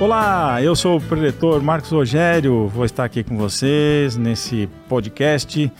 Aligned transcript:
Olá, 0.00 0.62
eu 0.62 0.74
sou 0.74 0.96
o 0.96 1.00
preletor 1.00 1.62
Marcos 1.62 1.90
Rogério, 1.90 2.66
vou 2.68 2.86
estar 2.86 3.04
aqui 3.04 3.22
com 3.22 3.36
vocês 3.36 4.16
nesse 4.16 4.66
podcast 4.88 5.70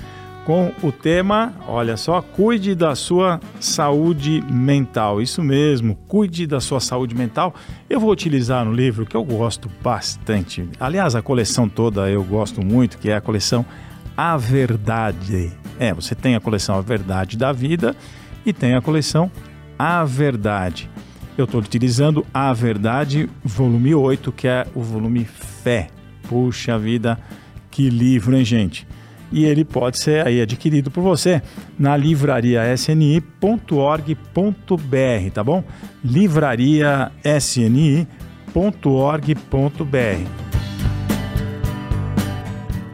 com 0.44 0.72
o 0.82 0.90
tema, 0.90 1.54
olha 1.66 1.96
só, 1.96 2.20
cuide 2.20 2.74
da 2.74 2.94
sua 2.94 3.40
saúde 3.58 4.42
mental. 4.50 5.22
Isso 5.22 5.42
mesmo, 5.42 5.96
cuide 6.08 6.46
da 6.46 6.60
sua 6.60 6.80
saúde 6.80 7.14
mental. 7.14 7.54
Eu 7.88 8.00
vou 8.00 8.10
utilizar 8.10 8.66
um 8.66 8.72
livro 8.72 9.06
que 9.06 9.16
eu 9.16 9.24
gosto 9.24 9.70
bastante. 9.82 10.68
Aliás, 10.78 11.14
a 11.14 11.22
coleção 11.22 11.68
toda 11.68 12.10
eu 12.10 12.24
gosto 12.24 12.64
muito, 12.64 12.98
que 12.98 13.10
é 13.10 13.16
a 13.16 13.20
coleção 13.20 13.64
A 14.16 14.36
Verdade. 14.36 15.52
É, 15.78 15.94
você 15.94 16.14
tem 16.14 16.34
a 16.34 16.40
coleção 16.40 16.76
A 16.76 16.80
Verdade 16.80 17.36
da 17.36 17.52
Vida 17.52 17.94
e 18.44 18.52
tem 18.52 18.74
a 18.74 18.80
coleção 18.80 19.30
A 19.82 20.04
Verdade. 20.04 20.90
Eu 21.38 21.46
estou 21.46 21.58
utilizando 21.58 22.26
A 22.34 22.52
Verdade, 22.52 23.30
volume 23.42 23.94
8, 23.94 24.30
que 24.30 24.46
é 24.46 24.66
o 24.74 24.82
volume 24.82 25.24
Fé. 25.24 25.88
Puxa 26.28 26.78
vida, 26.78 27.18
que 27.70 27.88
livro, 27.88 28.36
hein, 28.36 28.44
gente? 28.44 28.86
E 29.32 29.46
ele 29.46 29.64
pode 29.64 29.98
ser 29.98 30.26
aí 30.26 30.42
adquirido 30.42 30.90
por 30.90 31.00
você 31.02 31.40
na 31.78 31.96
livraria 31.96 32.70
sni.org.br, 32.74 33.24
tá 35.32 35.42
bom? 35.42 35.64
Livraria 36.04 37.10
sni.org.br. 37.24 38.10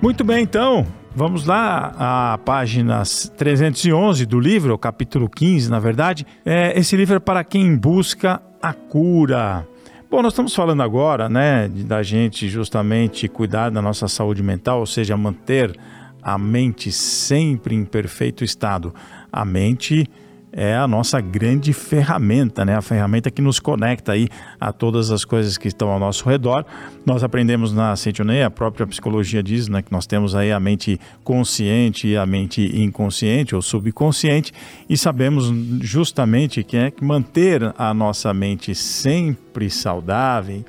Muito 0.01 0.23
bem, 0.23 0.45
então, 0.45 0.87
Vamos 1.19 1.47
lá, 1.47 1.95
a 1.99 2.39
página 2.45 3.03
311 3.39 4.27
do 4.27 4.39
livro, 4.39 4.77
capítulo 4.77 5.31
15, 5.31 5.71
na 5.71 5.81
verdade. 5.81 6.27
É, 6.45 6.79
esse 6.79 6.95
livro 6.95 7.17
é 7.17 7.19
para 7.19 7.43
quem 7.43 7.75
busca 7.75 8.43
a 8.61 8.75
cura. 8.75 9.67
Bom, 10.11 10.21
nós 10.21 10.35
estamos 10.35 10.55
falando 10.55 10.83
agora, 10.83 11.27
né, 11.27 11.69
da 11.69 12.03
gente 12.03 12.51
justamente 12.51 13.29
cuidar 13.29 13.71
da 13.71 13.81
nossa 13.81 14.09
saúde 14.09 14.43
mental, 14.43 14.81
ou 14.81 14.85
seja, 14.85 15.17
manter 15.17 15.75
a 16.23 16.37
mente 16.37 16.93
sempre 16.93 17.75
em 17.75 17.87
perfeito 17.87 18.45
estado. 18.45 18.95
A 19.33 19.43
mente 19.43 20.07
é 20.53 20.75
a 20.75 20.89
nossa 20.89 21.21
grande 21.21 21.73
ferramenta, 21.73 22.65
né? 22.65 22.75
A 22.77 22.81
ferramenta 22.81 23.31
que 23.31 23.43
nos 23.43 23.61
conecta 23.61 24.13
aí 24.13 24.29
a 24.59 24.73
todas 24.73 25.11
as 25.11 25.25
coisas 25.25 25.59
que 25.59 25.69
estão 25.69 25.91
ao 25.91 25.99
nosso 25.99 26.29
redor. 26.29 26.65
Nós 27.05 27.23
aprendemos 27.23 27.73
na 27.73 27.95
Sentinel, 27.95 28.47
a 28.47 28.51
própria 28.51 28.87
psicologia 28.87 29.43
diz, 29.43 29.69
né, 29.69 29.83
que 29.83 29.93
nós 29.93 30.07
temos 30.07 30.35
aí 30.35 30.53
a 30.53 30.59
mente 30.59 31.01
consciente 31.23 32.09
e 32.09 32.17
a 32.17 32.25
mente 32.25 32.63
inconsciente 32.81 33.55
ou 33.55 33.61
subconsciente 33.61 34.53
e 34.89 34.97
sabemos 34.97 35.53
justamente 35.83 36.63
que 36.63 36.77
é 36.77 36.91
que 36.91 37.05
manter 37.05 37.75
a 37.77 37.93
nossa 37.93 38.33
mente 38.33 38.75
sempre 38.75 39.69
saudável, 39.69 40.65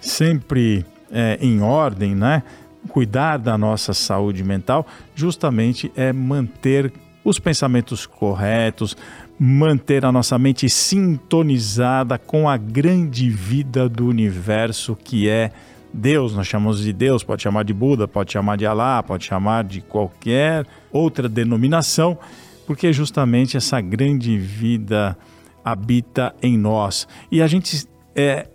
sempre 0.00 0.84
é, 1.10 1.38
em 1.40 1.62
ordem, 1.62 2.14
né? 2.14 2.42
Cuidar 2.88 3.36
da 3.36 3.58
nossa 3.58 3.92
saúde 3.92 4.42
mental 4.42 4.86
justamente 5.14 5.92
é 5.94 6.12
manter 6.12 6.92
os 7.30 7.38
pensamentos 7.38 8.06
corretos, 8.06 8.96
manter 9.38 10.04
a 10.04 10.12
nossa 10.12 10.38
mente 10.38 10.68
sintonizada 10.68 12.18
com 12.18 12.48
a 12.48 12.56
grande 12.56 13.30
vida 13.30 13.88
do 13.88 14.06
universo 14.06 14.94
que 14.96 15.28
é 15.28 15.50
Deus. 15.92 16.34
Nós 16.34 16.46
chamamos 16.46 16.80
de 16.80 16.92
Deus, 16.92 17.24
pode 17.24 17.42
chamar 17.42 17.64
de 17.64 17.72
Buda, 17.72 18.06
pode 18.06 18.32
chamar 18.32 18.56
de 18.56 18.66
Alá, 18.66 19.02
pode 19.02 19.24
chamar 19.24 19.64
de 19.64 19.80
qualquer 19.80 20.66
outra 20.92 21.28
denominação, 21.28 22.18
porque 22.66 22.92
justamente 22.92 23.56
essa 23.56 23.80
grande 23.80 24.36
vida 24.36 25.16
habita 25.64 26.34
em 26.42 26.58
nós. 26.58 27.08
E 27.30 27.40
a 27.40 27.46
gente 27.46 27.86
é 28.14 28.48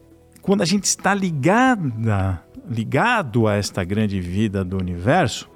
quando 0.45 0.61
a 0.61 0.65
gente 0.65 0.83
está 0.83 1.11
ligada, 1.15 2.39
ligado 2.69 3.47
a 3.47 3.55
esta 3.55 3.83
grande 3.83 4.21
vida 4.21 4.63
do 4.63 4.77
universo, 4.77 5.49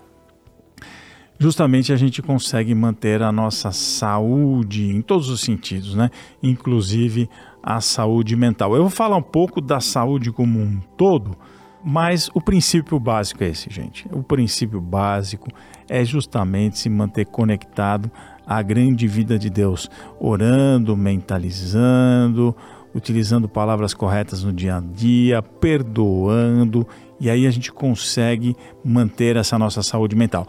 justamente 1.39 1.93
a 1.93 1.95
gente 1.95 2.21
consegue 2.21 2.75
manter 2.75 3.23
a 3.23 3.31
nossa 3.31 3.71
saúde 3.71 4.85
em 4.85 5.01
todos 5.01 5.29
os 5.29 5.39
sentidos, 5.39 5.95
né? 5.95 6.11
Inclusive 6.43 7.29
a 7.63 7.79
saúde 7.79 8.35
mental. 8.35 8.75
Eu 8.75 8.81
vou 8.81 8.89
falar 8.89 9.15
um 9.15 9.23
pouco 9.23 9.61
da 9.61 9.79
saúde 9.79 10.31
como 10.31 10.59
um 10.59 10.79
todo, 10.97 11.35
mas 11.83 12.29
o 12.33 12.41
princípio 12.41 12.99
básico 12.99 13.43
é 13.43 13.47
esse, 13.47 13.69
gente. 13.69 14.05
O 14.11 14.21
princípio 14.21 14.81
básico 14.81 15.47
é 15.87 16.03
justamente 16.03 16.77
se 16.77 16.89
manter 16.89 17.25
conectado 17.25 18.11
à 18.45 18.61
grande 18.61 19.07
vida 19.07 19.39
de 19.39 19.49
Deus, 19.49 19.89
orando, 20.19 20.95
mentalizando, 20.97 22.53
utilizando 22.93 23.47
palavras 23.47 23.93
corretas 23.93 24.43
no 24.43 24.51
dia 24.51 24.77
a 24.77 24.81
dia, 24.81 25.41
perdoando, 25.41 26.85
e 27.19 27.29
aí 27.29 27.45
a 27.45 27.51
gente 27.51 27.71
consegue 27.71 28.55
manter 28.83 29.35
essa 29.35 29.57
nossa 29.57 29.81
saúde 29.81 30.15
mental. 30.15 30.47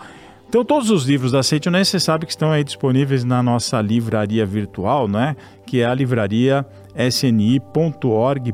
Então, 0.51 0.65
todos 0.65 0.91
os 0.91 1.05
livros 1.05 1.31
da 1.31 1.45
Seitonense, 1.45 1.93
você 1.93 2.01
sabe 2.01 2.27
que 2.27 2.33
estão 2.33 2.51
aí 2.51 2.65
disponíveis 2.65 3.23
na 3.23 3.41
nossa 3.41 3.81
livraria 3.81 4.45
virtual, 4.45 5.07
né? 5.07 5.37
Que 5.65 5.81
é 5.81 5.87
a 5.87 5.95
livraria 5.95 6.67
sni.org.br, 6.93 8.51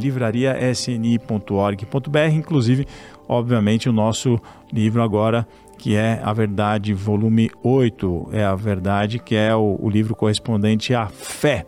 livraria 0.00 0.56
sni.org.br, 0.74 2.32
inclusive, 2.32 2.88
obviamente, 3.28 3.88
o 3.88 3.92
nosso 3.92 4.36
livro 4.72 5.00
agora, 5.00 5.46
que 5.78 5.94
é 5.94 6.20
A 6.24 6.32
Verdade, 6.32 6.92
volume 6.92 7.52
8, 7.62 8.30
é 8.32 8.44
a 8.44 8.56
verdade, 8.56 9.20
que 9.20 9.36
é 9.36 9.54
o, 9.54 9.78
o 9.80 9.88
livro 9.88 10.16
correspondente 10.16 10.92
à 10.92 11.06
fé. 11.06 11.66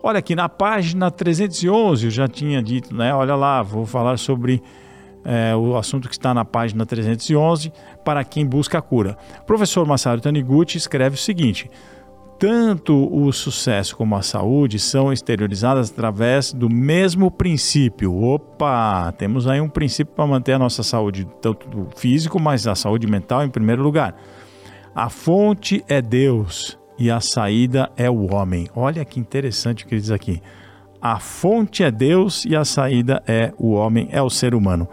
Olha 0.00 0.20
aqui 0.20 0.36
na 0.36 0.48
página 0.48 1.10
311, 1.10 2.04
eu 2.04 2.10
já 2.12 2.28
tinha 2.28 2.62
dito, 2.62 2.94
né? 2.94 3.12
Olha 3.12 3.34
lá, 3.34 3.60
vou 3.60 3.84
falar 3.84 4.16
sobre 4.18 4.62
é, 5.24 5.54
o 5.54 5.76
assunto 5.76 6.08
que 6.08 6.14
está 6.14 6.32
na 6.32 6.44
página 6.44 6.86
311, 6.86 7.72
para 8.04 8.24
quem 8.24 8.46
busca 8.46 8.78
a 8.78 8.82
cura. 8.82 9.16
O 9.42 9.44
professor 9.44 9.86
Masaru 9.86 10.20
Taniguchi 10.20 10.78
escreve 10.78 11.16
o 11.16 11.18
seguinte: 11.18 11.70
tanto 12.38 13.12
o 13.12 13.32
sucesso 13.32 13.96
como 13.96 14.14
a 14.14 14.22
saúde 14.22 14.78
são 14.78 15.12
exteriorizadas 15.12 15.90
através 15.90 16.52
do 16.52 16.70
mesmo 16.70 17.32
princípio. 17.32 18.14
Opa, 18.14 19.12
temos 19.18 19.48
aí 19.48 19.60
um 19.60 19.68
princípio 19.68 20.14
para 20.14 20.26
manter 20.26 20.52
a 20.52 20.58
nossa 20.58 20.84
saúde, 20.84 21.26
tanto 21.42 21.68
do 21.68 21.88
físico, 21.96 22.38
mas 22.38 22.66
a 22.68 22.76
saúde 22.76 23.08
mental 23.08 23.44
em 23.44 23.50
primeiro 23.50 23.82
lugar. 23.82 24.14
A 24.94 25.10
fonte 25.10 25.84
é 25.88 26.00
Deus 26.00 26.78
e 26.96 27.10
a 27.10 27.20
saída 27.20 27.90
é 27.96 28.08
o 28.08 28.32
homem. 28.32 28.68
Olha 28.74 29.04
que 29.04 29.18
interessante 29.18 29.84
o 29.84 29.88
que 29.88 29.94
ele 29.94 30.00
diz 30.00 30.10
aqui. 30.10 30.40
A 31.00 31.18
fonte 31.18 31.82
é 31.82 31.90
Deus 31.90 32.44
e 32.44 32.56
a 32.56 32.64
saída 32.64 33.22
é 33.26 33.52
o 33.56 33.72
homem, 33.72 34.08
é 34.10 34.20
o 34.20 34.30
ser 34.30 34.54
humano. 34.54 34.88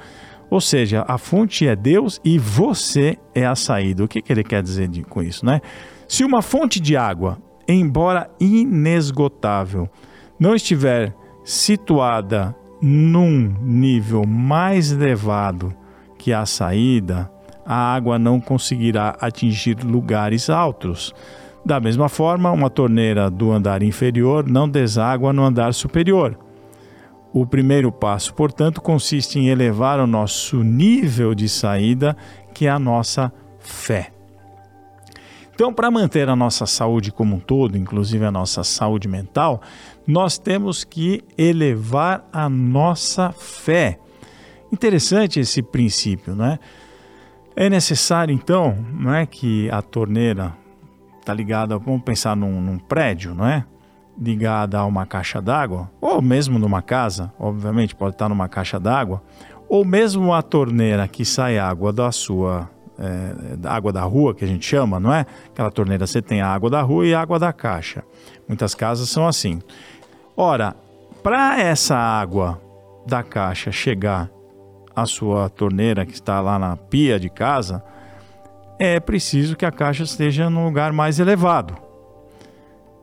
Ou 0.49 0.61
seja, 0.61 1.03
a 1.07 1.17
fonte 1.17 1.67
é 1.67 1.75
Deus 1.75 2.21
e 2.23 2.37
você 2.37 3.17
é 3.33 3.45
a 3.45 3.55
saída. 3.55 4.03
O 4.03 4.07
que, 4.07 4.21
que 4.21 4.31
ele 4.31 4.43
quer 4.43 4.61
dizer 4.61 4.89
com 5.09 5.23
isso, 5.23 5.45
né? 5.45 5.59
Se 6.07 6.23
uma 6.23 6.41
fonte 6.41 6.79
de 6.79 6.95
água, 6.95 7.39
embora 7.67 8.29
inesgotável, 8.39 9.89
não 10.39 10.53
estiver 10.53 11.15
situada 11.43 12.55
num 12.81 13.55
nível 13.61 14.25
mais 14.27 14.91
elevado 14.91 15.73
que 16.17 16.31
a 16.31 16.45
saída, 16.45 17.31
a 17.65 17.93
água 17.95 18.19
não 18.19 18.39
conseguirá 18.39 19.17
atingir 19.19 19.83
lugares 19.83 20.49
altos. 20.49 21.13
Da 21.65 21.79
mesma 21.79 22.07
forma, 22.07 22.51
uma 22.51 22.69
torneira 22.69 23.27
do 23.27 23.51
andar 23.51 23.81
inferior 23.81 24.47
não 24.47 24.69
deságua 24.69 25.33
no 25.33 25.43
andar 25.43 25.73
superior. 25.73 26.37
O 27.33 27.43
primeiro 27.43 27.91
passo, 27.91 28.35
portanto, 28.35 28.79
consiste 28.79 29.39
em 29.39 29.47
elevar 29.47 29.99
o 29.99 30.05
nosso 30.05 30.63
nível 30.63 31.33
de 31.33 31.49
saída, 31.49 32.15
que 32.53 32.67
é 32.67 32.69
a 32.69 32.77
nossa 32.77 33.33
fé. 33.59 34.11
Então, 35.55 35.73
para 35.73 35.89
manter 35.89 36.29
a 36.29 36.35
nossa 36.35 36.67
saúde 36.67 37.11
como 37.11 37.37
um 37.37 37.39
todo, 37.39 37.75
inclusive 37.75 38.23
a 38.23 38.31
nossa 38.31 38.63
saúde 38.63 39.07
mental, 39.07 39.59
nós 40.05 40.37
temos 40.37 40.83
que 40.83 41.23
elevar 41.35 42.27
a 42.31 42.47
nossa 42.47 43.31
fé. 43.31 43.97
Interessante 44.71 45.39
esse 45.39 45.63
princípio, 45.63 46.35
não 46.35 46.45
é? 46.45 46.59
É 47.55 47.69
necessário 47.69 48.35
então, 48.35 48.77
não 48.93 49.13
é 49.13 49.25
que 49.25 49.69
a 49.71 49.81
torneira 49.81 50.53
está 51.25 51.33
ligada, 51.33 51.77
vamos 51.79 52.03
pensar 52.03 52.35
num, 52.35 52.61
num 52.61 52.77
prédio, 52.77 53.33
não 53.33 53.47
é? 53.47 53.65
Ligada 54.17 54.77
a 54.77 54.85
uma 54.85 55.05
caixa 55.07 55.41
d'água, 55.41 55.89
ou 55.99 56.21
mesmo 56.21 56.59
numa 56.59 56.83
casa, 56.83 57.33
obviamente 57.39 57.95
pode 57.95 58.13
estar 58.13 58.29
numa 58.29 58.47
caixa 58.47 58.79
d'água, 58.79 59.21
ou 59.67 59.83
mesmo 59.83 60.31
a 60.31 60.43
torneira 60.43 61.07
que 61.07 61.25
sai 61.25 61.57
água 61.57 61.91
da 61.91 62.11
sua 62.11 62.69
é, 62.99 63.67
água 63.67 63.91
da 63.91 64.03
rua, 64.03 64.35
que 64.35 64.45
a 64.45 64.47
gente 64.47 64.65
chama, 64.65 64.99
não 64.99 65.11
é? 65.11 65.25
Aquela 65.47 65.71
torneira 65.71 66.05
você 66.05 66.21
tem 66.21 66.41
a 66.41 66.47
água 66.47 66.69
da 66.69 66.81
rua 66.81 67.07
e 67.07 67.13
a 67.13 67.21
água 67.21 67.39
da 67.39 67.51
caixa. 67.51 68.03
Muitas 68.47 68.75
casas 68.75 69.09
são 69.09 69.27
assim. 69.27 69.59
Ora, 70.37 70.75
para 71.23 71.59
essa 71.59 71.97
água 71.97 72.61
da 73.05 73.23
caixa 73.23 73.71
chegar 73.71 74.29
à 74.95 75.07
sua 75.07 75.49
torneira 75.49 76.05
que 76.05 76.13
está 76.13 76.39
lá 76.39 76.59
na 76.59 76.77
pia 76.77 77.19
de 77.19 77.29
casa, 77.29 77.83
é 78.79 78.99
preciso 78.99 79.55
que 79.55 79.65
a 79.65 79.71
caixa 79.71 80.03
esteja 80.03 80.49
num 80.49 80.65
lugar 80.65 80.91
mais 80.91 81.19
elevado. 81.19 81.75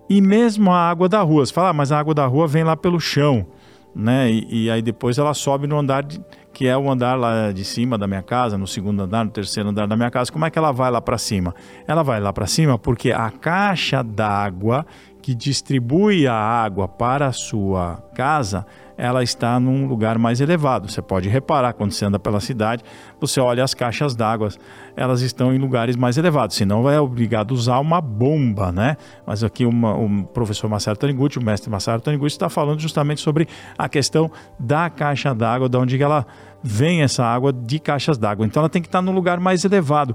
e 0.09 0.21
mesmo 0.21 0.71
a 0.71 0.91
água 0.91 1.09
da 1.09 1.23
rua. 1.23 1.47
Você 1.47 1.53
fala, 1.53 1.71
ah, 1.71 1.73
mas 1.73 1.91
a 1.91 1.99
água 1.99 2.13
da 2.13 2.27
rua 2.27 2.47
vem 2.47 2.65
lá 2.65 2.77
pelo 2.77 3.01
chão, 3.01 3.47
né? 3.95 4.31
E, 4.31 4.65
e 4.65 4.71
aí 4.71 4.83
depois 4.83 5.17
ela 5.17 5.33
sobe 5.33 5.67
no 5.67 5.79
andar 5.79 6.03
de, 6.03 6.21
que 6.53 6.67
é 6.67 6.77
o 6.77 6.91
andar 6.91 7.15
lá 7.19 7.51
de 7.51 7.65
cima 7.65 7.97
da 7.97 8.07
minha 8.07 8.23
casa, 8.23 8.59
no 8.59 8.67
segundo 8.67 9.03
andar, 9.03 9.25
no 9.25 9.31
terceiro 9.31 9.71
andar 9.71 9.87
da 9.87 9.97
minha 9.97 10.11
casa. 10.11 10.31
Como 10.31 10.45
é 10.45 10.51
que 10.51 10.59
ela 10.59 10.71
vai 10.71 10.91
lá 10.91 11.01
para 11.01 11.17
cima? 11.17 11.55
Ela 11.87 12.03
vai 12.03 12.21
lá 12.21 12.31
para 12.33 12.47
cima 12.47 12.79
porque 12.79 13.11
a 13.11 13.31
caixa 13.31 14.03
d'água 14.03 14.85
que 15.23 15.35
distribui 15.35 16.27
a 16.27 16.35
água 16.35 16.87
para 16.89 17.29
a 17.29 17.33
sua 17.33 18.03
casa, 18.15 18.67
ela 19.03 19.21
está 19.21 19.59
num 19.59 19.85
lugar 19.85 20.17
mais 20.17 20.41
elevado. 20.41 20.89
Você 20.89 21.03
pode 21.03 21.29
reparar 21.29 21.73
quando 21.73 21.91
você 21.91 22.05
anda 22.05 22.21
pela 22.21 22.39
cidade, 22.39 22.85
você 23.21 23.41
olha 23.41 23.65
as 23.65 23.75
caixas 23.75 24.15
d'água, 24.15 24.51
elas 24.95 25.23
estão 25.23 25.53
em 25.53 25.59
lugares 25.59 25.97
mais 25.97 26.17
elevados. 26.17 26.55
Senão 26.55 26.89
é 26.89 27.01
obrigado 27.01 27.53
a 27.53 27.55
usar 27.55 27.81
uma 27.81 28.01
bomba, 28.01 28.71
né? 28.71 28.97
Mas 29.27 29.43
aqui 29.43 29.67
uma, 29.67 29.97
o 29.97 30.23
professor 30.27 30.71
Marcelo 30.71 30.97
Taniguchi, 30.97 31.41
o 31.41 31.43
mestre 31.43 31.69
Marcelo 31.69 32.01
Taniguchi, 32.01 32.37
está 32.37 32.49
falando 32.49 32.79
justamente 32.79 33.21
sobre 33.21 33.49
a 33.77 33.89
questão 33.89 34.31
da 34.57 34.89
caixa 34.89 35.35
d'água, 35.35 35.69
de 35.69 35.77
onde 35.77 36.01
ela 36.01 36.25
vem 36.63 37.03
essa 37.03 37.25
água 37.25 37.53
de 37.53 37.81
caixas 37.81 38.17
d'água. 38.17 38.47
Então 38.47 38.61
ela 38.61 38.71
tem 38.71 38.81
que 38.81 38.87
estar 38.87 39.03
num 39.03 39.13
lugar 39.13 39.41
mais 39.41 39.65
elevado. 39.65 40.15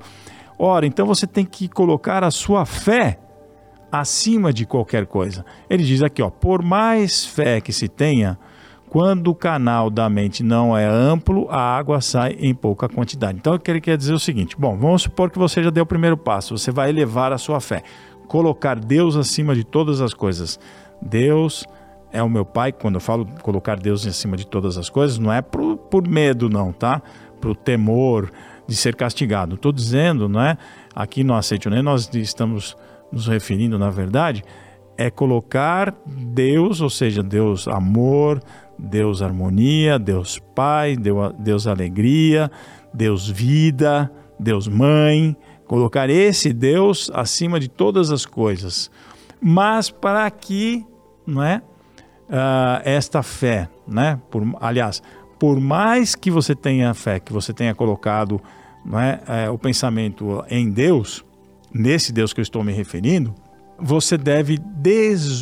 Ora, 0.58 0.88
então 0.88 1.06
você 1.06 1.28
tem 1.28 1.44
que 1.44 1.68
colocar 1.68 2.24
a 2.24 2.32
sua 2.32 2.66
fé 2.66 3.20
acima 3.92 4.54
de 4.54 4.66
qualquer 4.66 5.06
coisa. 5.06 5.46
Ele 5.70 5.84
diz 5.84 6.02
aqui, 6.02 6.22
ó, 6.22 6.30
por 6.30 6.64
mais 6.64 7.26
fé 7.26 7.60
que 7.60 7.74
se 7.74 7.90
tenha, 7.90 8.40
quando 8.90 9.28
o 9.28 9.36
canal 9.36 9.90
da 9.90 10.10
mente 10.10 10.44
não 10.44 10.78
é 10.78 10.86
amplo, 10.86 11.48
a 11.50 11.60
água 11.60 12.00
sai 12.00 12.38
em 12.40 12.54
pouca 12.54 12.88
quantidade. 12.88 13.38
Então, 13.38 13.56
o 13.56 13.60
que 13.60 13.70
ele 13.70 13.82
quer 13.82 13.98
dizer 13.98 14.14
é 14.14 14.16
o 14.16 14.20
seguinte: 14.20 14.56
bom, 14.58 14.78
vamos 14.78 15.04
supor 15.04 15.30
que 15.30 15.38
você 15.38 15.62
já 15.62 15.70
deu 15.70 15.84
o 15.84 15.88
primeiro 15.88 16.18
passo, 16.18 16.58
você 16.58 16.72
vai 16.72 16.90
elevar 16.90 17.34
a 17.34 17.38
sua 17.38 17.60
fé, 17.60 17.84
colocar 18.28 18.80
Deus 18.80 19.16
acima 19.16 19.54
de 19.54 19.64
todas 19.64 20.02
as 20.02 20.14
coisas. 20.14 20.60
Deus 21.02 21.66
é 22.12 22.24
o 22.24 22.30
meu 22.30 22.46
Pai. 22.46 22.72
Quando 22.72 22.96
eu 22.96 23.02
falo 23.02 23.28
colocar 23.42 23.78
Deus 23.78 24.06
acima 24.08 24.38
de 24.38 24.48
todas 24.48 24.78
as 24.78 24.90
coisas, 24.90 25.18
não 25.18 25.32
é 25.32 25.42
por, 25.42 25.78
por 25.78 26.08
medo, 26.08 26.50
não, 26.50 26.72
tá? 26.72 27.02
Por 27.42 27.56
temor 27.56 28.32
de 28.68 28.76
ser 28.76 28.96
castigado. 28.96 29.56
Estou 29.56 29.72
dizendo, 29.72 30.28
não 30.28 30.42
é? 30.42 30.58
Aqui 30.96 31.24
no 31.24 31.34
Aceite 31.34 31.70
Nem 31.70 31.84
nós 31.84 32.10
estamos 32.14 32.76
nos 33.12 33.28
referindo, 33.28 33.78
na 33.78 33.90
verdade, 33.90 34.44
é 34.98 35.10
colocar 35.10 35.96
Deus, 36.06 36.82
ou 36.82 36.90
seja, 36.90 37.22
Deus 37.22 37.68
amor, 37.68 38.42
Deus 38.78 39.22
harmonia, 39.22 39.98
Deus 39.98 40.40
Pai, 40.54 40.96
Deus 41.40 41.68
alegria, 41.68 42.52
Deus 42.94 43.30
vida, 43.30 44.12
Deus 44.40 44.68
mãe, 44.68 45.36
colocar 45.66 46.10
esse 46.10 46.54
Deus 46.54 47.12
acima 47.14 47.60
de 47.60 47.68
todas 47.68 48.12
as 48.12 48.26
coisas. 48.26 48.90
Mas 49.42 49.90
para 49.90 50.30
que, 50.32 50.86
não 51.26 51.44
é, 51.44 51.62
uh, 52.30 52.82
esta 52.84 53.24
fé, 53.24 53.70
né? 53.88 54.20
Por, 54.30 54.44
aliás, 54.60 55.02
por 55.40 55.60
mais 55.60 56.16
que 56.16 56.32
você 56.32 56.56
tenha 56.56 56.94
fé, 56.94 57.20
que 57.20 57.32
você 57.34 57.54
tenha 57.54 57.76
colocado, 57.76 58.42
não 58.86 59.00
é, 59.00 59.22
é, 59.28 59.50
o 59.50 59.58
pensamento 59.58 60.44
em 60.50 60.70
Deus, 60.72 61.24
nesse 61.74 62.12
Deus 62.12 62.34
que 62.34 62.40
eu 62.40 62.44
estou 62.44 62.64
me 62.64 62.74
referindo, 62.74 63.34
você 63.80 64.18
deve 64.18 64.58
desobstruir 64.58 65.40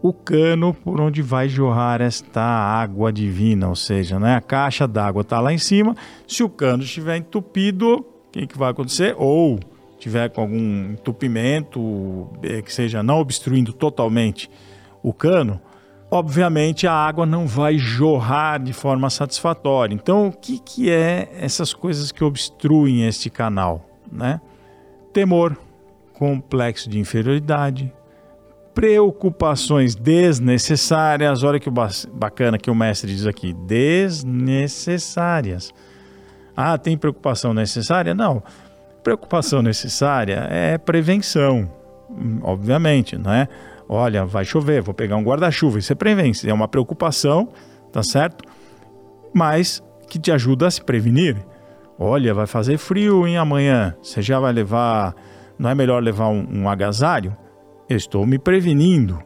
o 0.00 0.12
cano 0.12 0.72
por 0.72 1.00
onde 1.00 1.22
vai 1.22 1.48
jorrar 1.48 2.00
esta 2.00 2.42
água 2.42 3.12
divina, 3.12 3.68
ou 3.68 3.76
seja, 3.76 4.18
né, 4.18 4.36
a 4.36 4.40
caixa 4.40 4.86
d'água 4.86 5.22
está 5.22 5.40
lá 5.40 5.52
em 5.52 5.58
cima. 5.58 5.96
Se 6.26 6.42
o 6.42 6.48
cano 6.48 6.82
estiver 6.82 7.16
entupido, 7.16 7.94
o 7.96 8.30
que, 8.30 8.46
que 8.46 8.58
vai 8.58 8.70
acontecer? 8.70 9.14
Ou 9.18 9.58
tiver 9.98 10.30
com 10.30 10.42
algum 10.42 10.92
entupimento 10.92 12.28
é, 12.42 12.62
que 12.62 12.72
seja 12.72 13.02
não 13.02 13.18
obstruindo 13.18 13.72
totalmente 13.72 14.48
o 15.02 15.12
cano, 15.12 15.60
obviamente 16.10 16.86
a 16.86 16.92
água 16.92 17.26
não 17.26 17.46
vai 17.46 17.76
jorrar 17.76 18.62
de 18.62 18.72
forma 18.72 19.10
satisfatória. 19.10 19.94
Então, 19.94 20.28
o 20.28 20.32
que, 20.32 20.58
que 20.58 20.90
é 20.90 21.28
essas 21.40 21.74
coisas 21.74 22.12
que 22.12 22.22
obstruem 22.22 23.06
este 23.06 23.28
canal? 23.28 23.84
Né? 24.10 24.40
Temor, 25.12 25.56
complexo 26.12 26.88
de 26.88 26.98
inferioridade, 26.98 27.92
preocupações 28.78 29.94
desnecessárias. 29.96 31.42
Olha 31.42 31.58
que 31.58 31.68
bacana 32.12 32.56
que 32.56 32.70
o 32.70 32.74
mestre 32.76 33.12
diz 33.12 33.26
aqui: 33.26 33.52
desnecessárias. 33.52 35.74
Ah, 36.56 36.78
tem 36.78 36.96
preocupação 36.96 37.52
necessária? 37.52 38.14
Não. 38.14 38.40
Preocupação 39.02 39.62
necessária 39.62 40.46
é 40.48 40.78
prevenção, 40.78 41.68
obviamente, 42.40 43.18
não 43.18 43.32
é? 43.32 43.48
Olha, 43.88 44.24
vai 44.24 44.44
chover, 44.44 44.80
vou 44.80 44.94
pegar 44.94 45.16
um 45.16 45.24
guarda-chuva. 45.24 45.80
Isso 45.80 45.92
é 45.92 45.96
prevenção, 45.96 46.48
é 46.48 46.52
uma 46.52 46.68
preocupação, 46.68 47.48
tá 47.90 48.04
certo? 48.04 48.44
Mas 49.34 49.82
que 50.08 50.20
te 50.20 50.30
ajuda 50.30 50.68
a 50.68 50.70
se 50.70 50.80
prevenir. 50.80 51.36
Olha, 51.98 52.32
vai 52.32 52.46
fazer 52.46 52.78
frio 52.78 53.26
em 53.26 53.38
amanhã. 53.38 53.96
Você 54.00 54.22
já 54.22 54.38
vai 54.38 54.52
levar. 54.52 55.16
Não 55.58 55.68
é 55.68 55.74
melhor 55.74 56.00
levar 56.00 56.28
um, 56.28 56.60
um 56.60 56.68
agasalho? 56.68 57.36
Eu 57.88 57.96
estou 57.96 58.26
me 58.26 58.38
prevenindo, 58.38 59.18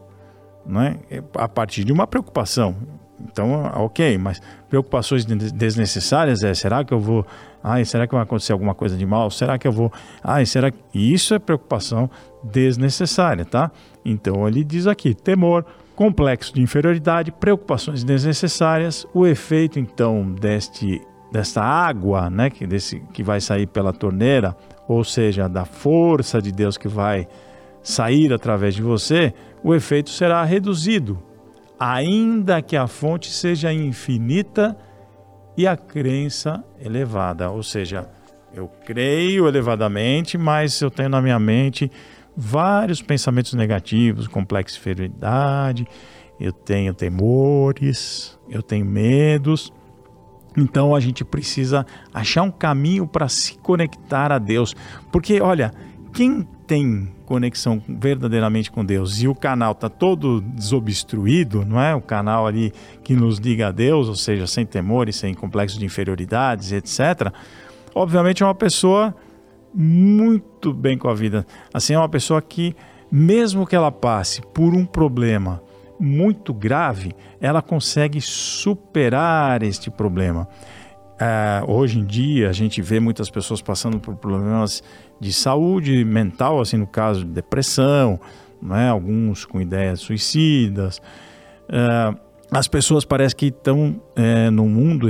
né? 0.64 0.96
A 1.34 1.48
partir 1.48 1.84
de 1.84 1.92
uma 1.92 2.06
preocupação. 2.06 2.76
Então, 3.20 3.52
ok, 3.76 4.18
mas 4.18 4.40
preocupações 4.68 5.24
desnecessárias 5.24 6.42
é: 6.42 6.54
será 6.54 6.84
que 6.84 6.92
eu 6.92 7.00
vou. 7.00 7.26
Ai, 7.62 7.84
será 7.84 8.06
que 8.06 8.14
vai 8.14 8.22
acontecer 8.22 8.52
alguma 8.52 8.74
coisa 8.74 8.96
de 8.96 9.06
mal? 9.06 9.30
Será 9.30 9.58
que 9.58 9.66
eu 9.66 9.72
vou. 9.72 9.92
Ai, 10.22 10.44
será 10.46 10.70
que. 10.70 10.78
Isso 10.92 11.34
é 11.34 11.38
preocupação 11.38 12.10
desnecessária, 12.42 13.44
tá? 13.44 13.70
Então, 14.04 14.46
ele 14.48 14.64
diz 14.64 14.86
aqui: 14.86 15.14
temor, 15.14 15.64
complexo 15.94 16.54
de 16.54 16.60
inferioridade, 16.60 17.30
preocupações 17.30 18.02
desnecessárias. 18.02 19.06
O 19.14 19.26
efeito, 19.26 19.78
então, 19.78 20.32
deste, 20.32 21.00
desta 21.30 21.62
água, 21.62 22.28
né, 22.28 22.50
que, 22.50 22.66
desse, 22.66 23.00
que 23.12 23.22
vai 23.22 23.40
sair 23.40 23.66
pela 23.66 23.92
torneira, 23.92 24.56
ou 24.88 25.04
seja, 25.04 25.48
da 25.48 25.64
força 25.64 26.42
de 26.42 26.50
Deus 26.50 26.76
que 26.76 26.88
vai 26.88 27.28
sair 27.82 28.32
através 28.32 28.74
de 28.74 28.82
você, 28.82 29.34
o 29.62 29.74
efeito 29.74 30.10
será 30.10 30.42
reduzido, 30.44 31.22
ainda 31.78 32.62
que 32.62 32.76
a 32.76 32.86
fonte 32.86 33.30
seja 33.30 33.72
infinita 33.72 34.76
e 35.56 35.66
a 35.66 35.76
crença 35.76 36.64
elevada. 36.80 37.50
Ou 37.50 37.62
seja, 37.62 38.08
eu 38.54 38.68
creio 38.86 39.48
elevadamente, 39.48 40.36
mas 40.38 40.80
eu 40.80 40.90
tenho 40.90 41.08
na 41.08 41.20
minha 41.20 41.38
mente 41.38 41.90
vários 42.36 43.02
pensamentos 43.02 43.52
negativos, 43.54 44.26
complexa 44.26 44.78
inferioridade, 44.78 45.86
eu 46.40 46.52
tenho 46.52 46.94
temores, 46.94 48.38
eu 48.48 48.62
tenho 48.62 48.84
medos. 48.84 49.72
Então 50.56 50.94
a 50.94 51.00
gente 51.00 51.24
precisa 51.24 51.86
achar 52.12 52.42
um 52.42 52.50
caminho 52.50 53.06
para 53.06 53.28
se 53.28 53.56
conectar 53.58 54.30
a 54.32 54.38
Deus, 54.38 54.74
porque 55.10 55.40
olha, 55.40 55.72
quem 56.12 56.46
tem 56.72 57.06
conexão 57.26 57.82
verdadeiramente 57.86 58.70
com 58.70 58.82
Deus 58.82 59.20
e 59.20 59.28
o 59.28 59.34
canal 59.34 59.72
está 59.72 59.90
todo 59.90 60.40
desobstruído, 60.40 61.66
não 61.66 61.78
é? 61.78 61.94
O 61.94 62.00
canal 62.00 62.46
ali 62.46 62.72
que 63.04 63.14
nos 63.14 63.36
liga 63.36 63.68
a 63.68 63.70
Deus, 63.70 64.08
ou 64.08 64.14
seja, 64.14 64.46
sem 64.46 64.64
temores, 64.64 65.16
sem 65.16 65.34
complexos 65.34 65.78
de 65.78 65.84
inferioridades, 65.84 66.72
etc. 66.72 67.30
Obviamente 67.94 68.42
é 68.42 68.46
uma 68.46 68.54
pessoa 68.54 69.14
muito 69.74 70.72
bem 70.72 70.96
com 70.96 71.10
a 71.10 71.14
vida. 71.14 71.46
Assim, 71.74 71.92
é 71.92 71.98
uma 71.98 72.08
pessoa 72.08 72.40
que, 72.40 72.74
mesmo 73.10 73.66
que 73.66 73.76
ela 73.76 73.92
passe 73.92 74.40
por 74.54 74.72
um 74.72 74.86
problema 74.86 75.62
muito 76.00 76.54
grave, 76.54 77.14
ela 77.38 77.60
consegue 77.60 78.18
superar 78.18 79.62
este 79.62 79.90
problema. 79.90 80.48
Uh, 81.22 81.70
hoje 81.70 82.00
em 82.00 82.04
dia 82.04 82.48
a 82.48 82.52
gente 82.52 82.82
vê 82.82 82.98
muitas 82.98 83.30
pessoas 83.30 83.62
passando 83.62 84.00
por 84.00 84.16
problemas 84.16 84.82
de 85.20 85.32
saúde 85.32 86.04
mental, 86.04 86.60
assim 86.60 86.76
no 86.76 86.86
caso 86.86 87.24
de 87.24 87.30
depressão, 87.30 88.18
né? 88.60 88.88
alguns 88.88 89.44
com 89.44 89.60
ideias 89.60 90.00
suicidas. 90.00 91.00
Uh, 91.68 92.18
as 92.50 92.66
pessoas 92.66 93.04
parecem 93.04 93.36
que 93.36 93.46
estão 93.46 94.02
é, 94.16 94.50
no 94.50 94.66
mundo 94.66 95.08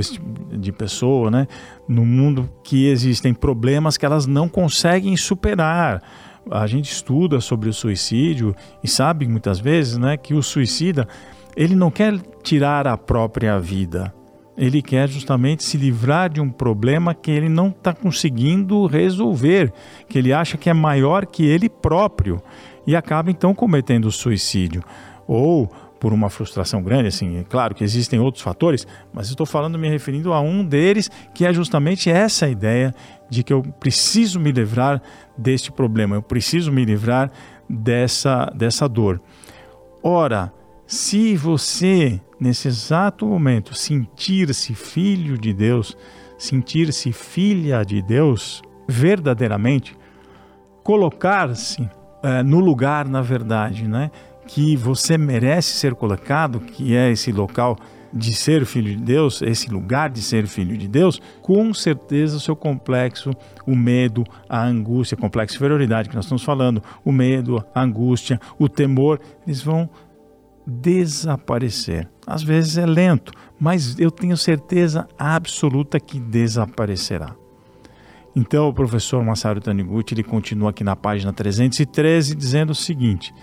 de 0.51 0.71
pessoa, 0.71 1.31
né? 1.31 1.47
no 1.87 2.05
mundo 2.05 2.49
que 2.63 2.87
existem 2.87 3.33
problemas 3.33 3.97
que 3.97 4.05
elas 4.05 4.27
não 4.27 4.47
conseguem 4.47 5.17
superar. 5.17 6.01
A 6.49 6.67
gente 6.67 6.91
estuda 6.91 7.41
sobre 7.41 7.69
o 7.69 7.73
suicídio 7.73 8.55
e 8.83 8.87
sabe 8.87 9.27
muitas 9.27 9.59
vezes 9.59 9.97
né, 9.97 10.15
que 10.15 10.33
o 10.33 10.43
suicida 10.43 11.07
ele 11.55 11.75
não 11.75 11.91
quer 11.91 12.17
tirar 12.43 12.87
a 12.87 12.97
própria 12.97 13.59
vida, 13.59 14.13
ele 14.57 14.81
quer 14.81 15.09
justamente 15.09 15.63
se 15.63 15.77
livrar 15.77 16.29
de 16.29 16.39
um 16.39 16.49
problema 16.49 17.13
que 17.13 17.31
ele 17.31 17.49
não 17.49 17.69
está 17.69 17.93
conseguindo 17.93 18.85
resolver, 18.85 19.73
que 20.07 20.17
ele 20.17 20.31
acha 20.31 20.57
que 20.57 20.69
é 20.69 20.73
maior 20.73 21.25
que 21.25 21.45
ele 21.45 21.69
próprio 21.69 22.41
e 22.85 22.95
acaba 22.95 23.31
então 23.31 23.53
cometendo 23.53 24.11
suicídio. 24.11 24.83
Ou 25.27 25.71
por 25.99 26.11
uma 26.11 26.29
frustração 26.29 26.83
grande, 26.83 27.07
assim, 27.07 27.37
é 27.37 27.43
claro 27.43 27.73
que 27.73 27.83
existem 27.83 28.19
outros 28.19 28.43
fatores, 28.43 28.85
mas 29.13 29.29
estou 29.29 29.45
falando, 29.45 29.79
me 29.79 29.87
referindo 29.87 30.33
a 30.33 30.41
um 30.41 30.63
deles, 30.63 31.09
que 31.33 31.45
é 31.45 31.53
justamente 31.53 32.09
essa 32.09 32.47
ideia 32.49 32.93
de 33.29 33.41
que 33.41 33.53
eu 33.53 33.63
preciso 33.79 34.37
me 34.37 34.51
livrar 34.51 35.01
deste 35.37 35.71
problema, 35.71 36.15
eu 36.15 36.21
preciso 36.21 36.73
me 36.73 36.83
livrar 36.83 37.31
dessa, 37.69 38.51
dessa 38.53 38.87
dor. 38.87 39.21
Ora, 40.03 40.51
se 40.93 41.35
você, 41.35 42.21
nesse 42.39 42.67
exato 42.67 43.25
momento, 43.25 43.73
sentir-se 43.73 44.75
filho 44.75 45.39
de 45.39 45.51
Deus, 45.51 45.97
sentir-se 46.37 47.11
filha 47.11 47.83
de 47.83 47.99
Deus, 47.99 48.61
verdadeiramente, 48.87 49.97
colocar-se 50.83 51.89
é, 52.21 52.43
no 52.43 52.59
lugar, 52.59 53.07
na 53.07 53.23
verdade, 53.23 53.87
né, 53.87 54.11
que 54.45 54.77
você 54.77 55.17
merece 55.17 55.73
ser 55.73 55.95
colocado, 55.95 56.59
que 56.59 56.95
é 56.95 57.11
esse 57.11 57.31
local 57.31 57.75
de 58.13 58.31
ser 58.35 58.63
filho 58.63 58.95
de 58.95 59.01
Deus, 59.01 59.41
esse 59.41 59.71
lugar 59.71 60.11
de 60.11 60.21
ser 60.21 60.45
filho 60.45 60.77
de 60.77 60.87
Deus, 60.87 61.19
com 61.41 61.73
certeza 61.73 62.37
o 62.37 62.39
seu 62.39 62.55
complexo, 62.55 63.31
o 63.65 63.75
medo, 63.75 64.23
a 64.47 64.63
angústia, 64.63 65.17
complexo 65.17 65.53
de 65.53 65.57
inferioridade 65.57 66.07
que 66.07 66.15
nós 66.15 66.25
estamos 66.25 66.43
falando, 66.43 66.83
o 67.03 67.11
medo, 67.11 67.65
a 67.73 67.81
angústia, 67.81 68.39
o 68.59 68.69
temor, 68.69 69.19
eles 69.47 69.61
vão 69.63 69.89
desaparecer. 70.65 72.09
Às 72.25 72.43
vezes 72.43 72.77
é 72.77 72.85
lento, 72.85 73.33
mas 73.59 73.99
eu 73.99 74.09
tenho 74.09 74.37
certeza 74.37 75.07
absoluta 75.17 75.99
que 75.99 76.19
desaparecerá. 76.19 77.35
Então, 78.35 78.67
o 78.67 78.73
professor 78.73 79.23
Masaru 79.23 79.61
Taniguchi 79.61 80.15
ele 80.15 80.23
continua 80.23 80.71
aqui 80.71 80.83
na 80.83 80.95
página 80.95 81.31
313 81.31 82.35
dizendo 82.35 82.71
o 82.71 82.75
seguinte: 82.75 83.33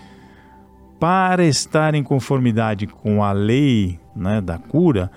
para 0.99 1.45
estar 1.45 1.95
em 1.95 2.03
conformidade 2.03 2.87
com 2.87 3.23
a 3.23 3.31
lei 3.31 3.99
né, 4.15 4.41
da 4.41 4.57
cura, 4.57 5.09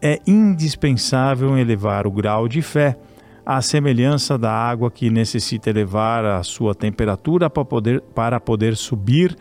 é 0.00 0.20
indispensável 0.26 1.56
elevar 1.56 2.06
o 2.06 2.10
grau 2.10 2.46
de 2.46 2.60
fé, 2.60 2.98
à 3.44 3.62
semelhança 3.62 4.36
da 4.36 4.52
água 4.52 4.90
que 4.90 5.10
necessita 5.10 5.70
elevar 5.70 6.24
a 6.24 6.42
sua 6.42 6.74
temperatura 6.74 7.48
para 7.48 7.64
poder, 7.64 8.00
para 8.14 8.38
poder 8.38 8.76
subir 8.76 9.36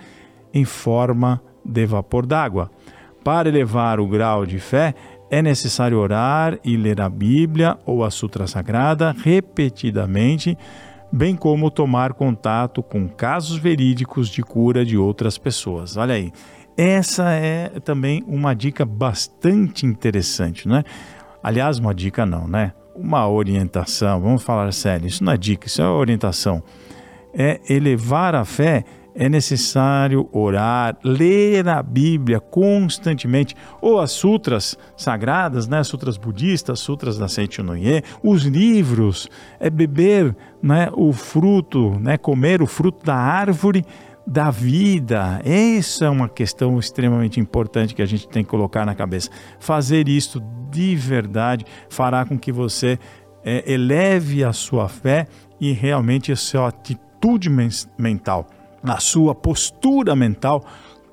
em 0.53 0.63
forma 0.65 1.41
de 1.63 1.85
vapor 1.85 2.25
d'água. 2.25 2.69
Para 3.23 3.49
elevar 3.49 3.99
o 3.99 4.07
grau 4.07 4.45
de 4.45 4.59
fé, 4.59 4.95
é 5.29 5.41
necessário 5.41 5.97
orar 5.97 6.59
e 6.63 6.75
ler 6.75 6.99
a 6.99 7.07
Bíblia 7.07 7.77
ou 7.85 8.03
a 8.03 8.11
Sutra 8.11 8.47
Sagrada 8.47 9.15
repetidamente, 9.17 10.57
bem 11.11 11.35
como 11.35 11.71
tomar 11.71 12.13
contato 12.13 12.83
com 12.83 13.07
casos 13.07 13.57
verídicos 13.57 14.27
de 14.27 14.43
cura 14.43 14.83
de 14.83 14.97
outras 14.97 15.37
pessoas. 15.37 15.95
Olha 15.95 16.15
aí, 16.15 16.33
essa 16.75 17.31
é 17.31 17.69
também 17.79 18.23
uma 18.27 18.53
dica 18.53 18.83
bastante 18.83 19.85
interessante, 19.85 20.67
né? 20.67 20.83
Aliás, 21.43 21.79
uma 21.79 21.93
dica 21.93 22.25
não, 22.25 22.47
né? 22.47 22.73
Uma 22.95 23.27
orientação, 23.29 24.19
vamos 24.19 24.43
falar 24.43 24.71
sério, 24.73 25.07
isso 25.07 25.23
não 25.23 25.31
é 25.31 25.37
dica, 25.37 25.67
isso 25.67 25.81
é 25.81 25.87
orientação. 25.87 26.61
É 27.33 27.61
elevar 27.69 28.35
a 28.35 28.43
fé 28.43 28.83
é 29.15 29.27
necessário 29.27 30.29
orar, 30.31 30.97
ler 31.03 31.67
a 31.67 31.81
Bíblia 31.83 32.39
constantemente, 32.39 33.55
ou 33.81 33.99
as 33.99 34.11
sutras 34.11 34.77
sagradas, 34.95 35.67
né, 35.67 35.83
sutras 35.83 36.17
budistas, 36.17 36.79
sutras 36.79 37.17
da 37.17 37.27
Seichonoye, 37.27 38.03
os 38.23 38.43
livros, 38.43 39.27
é 39.59 39.69
beber 39.69 40.35
né, 40.61 40.89
o 40.93 41.11
fruto, 41.11 41.99
né, 41.99 42.17
comer 42.17 42.61
o 42.61 42.67
fruto 42.67 43.05
da 43.05 43.15
árvore 43.15 43.85
da 44.25 44.49
vida. 44.49 45.41
Essa 45.43 46.05
é 46.05 46.09
uma 46.09 46.29
questão 46.29 46.79
extremamente 46.79 47.39
importante 47.39 47.93
que 47.93 48.01
a 48.01 48.05
gente 48.05 48.27
tem 48.27 48.43
que 48.43 48.49
colocar 48.49 48.85
na 48.85 48.95
cabeça. 48.95 49.29
Fazer 49.59 50.07
isto 50.07 50.41
de 50.69 50.95
verdade 50.95 51.65
fará 51.89 52.23
com 52.23 52.37
que 52.37 52.51
você 52.51 52.97
é, 53.43 53.71
eleve 53.71 54.43
a 54.43 54.53
sua 54.53 54.87
fé 54.87 55.27
e 55.59 55.73
realmente 55.73 56.31
a 56.31 56.35
sua 56.35 56.69
atitude 56.69 57.49
mental 57.97 58.47
a 58.83 58.99
sua 58.99 59.35
postura 59.35 60.15
mental, 60.15 60.63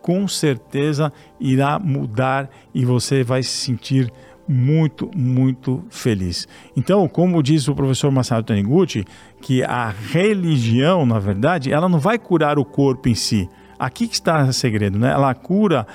com 0.00 0.26
certeza 0.26 1.12
irá 1.38 1.78
mudar 1.78 2.48
e 2.74 2.84
você 2.84 3.22
vai 3.22 3.42
se 3.42 3.50
sentir 3.50 4.12
muito, 4.48 5.10
muito 5.14 5.84
feliz. 5.90 6.48
Então, 6.74 7.06
como 7.06 7.42
diz 7.42 7.68
o 7.68 7.74
professor 7.74 8.10
Masaru 8.10 8.42
Taniguchi, 8.42 9.04
que 9.42 9.62
a 9.62 9.90
religião, 9.90 11.04
na 11.04 11.18
verdade, 11.18 11.70
ela 11.70 11.88
não 11.88 11.98
vai 11.98 12.18
curar 12.18 12.58
o 12.58 12.64
corpo 12.64 13.08
em 13.08 13.14
si. 13.14 13.48
Aqui 13.78 14.08
que 14.08 14.14
está 14.14 14.44
o 14.44 14.52
segredo, 14.52 14.98
né? 14.98 15.12
Ela 15.12 15.34
cura 15.34 15.86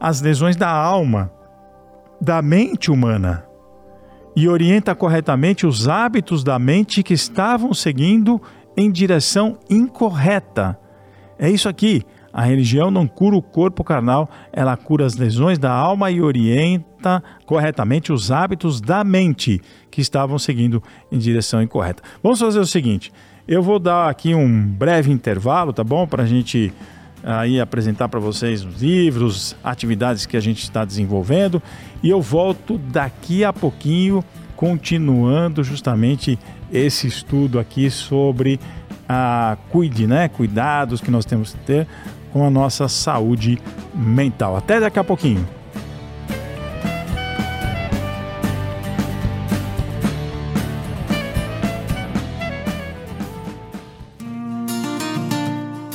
as 0.00 0.20
lesões 0.20 0.56
da 0.56 0.68
alma, 0.68 1.30
da 2.20 2.42
mente 2.42 2.90
humana 2.90 3.44
e 4.34 4.48
orienta 4.48 4.94
corretamente 4.94 5.66
os 5.66 5.88
hábitos 5.88 6.42
da 6.42 6.58
mente 6.58 7.02
que 7.02 7.14
estavam 7.14 7.74
seguindo 7.74 8.40
em 8.76 8.90
direção 8.90 9.58
incorreta. 9.68 10.78
É 11.40 11.48
isso 11.50 11.70
aqui. 11.70 12.02
A 12.32 12.42
religião 12.42 12.90
não 12.90 13.08
cura 13.08 13.34
o 13.34 13.42
corpo 13.42 13.82
carnal, 13.82 14.30
ela 14.52 14.76
cura 14.76 15.06
as 15.06 15.16
lesões 15.16 15.58
da 15.58 15.72
alma 15.72 16.10
e 16.10 16.20
orienta 16.20 17.22
corretamente 17.46 18.12
os 18.12 18.30
hábitos 18.30 18.80
da 18.80 19.02
mente 19.02 19.60
que 19.90 20.02
estavam 20.02 20.38
seguindo 20.38 20.82
em 21.10 21.18
direção 21.18 21.62
incorreta. 21.62 22.02
Vamos 22.22 22.38
fazer 22.38 22.60
o 22.60 22.66
seguinte: 22.66 23.10
eu 23.48 23.62
vou 23.62 23.78
dar 23.78 24.08
aqui 24.08 24.34
um 24.34 24.64
breve 24.64 25.10
intervalo, 25.10 25.72
tá 25.72 25.82
bom? 25.82 26.06
Para 26.06 26.22
a 26.24 26.26
gente 26.26 26.72
aí 27.24 27.58
apresentar 27.58 28.08
para 28.08 28.20
vocês 28.20 28.64
os 28.64 28.80
livros, 28.80 29.56
atividades 29.64 30.26
que 30.26 30.36
a 30.36 30.40
gente 30.40 30.62
está 30.62 30.84
desenvolvendo 30.84 31.62
e 32.02 32.08
eu 32.08 32.20
volto 32.20 32.78
daqui 32.78 33.44
a 33.44 33.52
pouquinho 33.52 34.24
continuando 34.56 35.64
justamente 35.64 36.38
esse 36.72 37.06
estudo 37.06 37.58
aqui 37.58 37.90
sobre 37.90 38.60
a 39.12 39.56
cuide, 39.70 40.06
né? 40.06 40.28
Cuidados 40.28 41.00
que 41.00 41.10
nós 41.10 41.24
temos 41.24 41.52
que 41.52 41.58
ter 41.58 41.88
com 42.32 42.46
a 42.46 42.50
nossa 42.50 42.86
saúde 42.86 43.58
mental. 43.92 44.56
Até 44.56 44.78
daqui 44.78 45.00
a 45.00 45.04
pouquinho. 45.04 45.44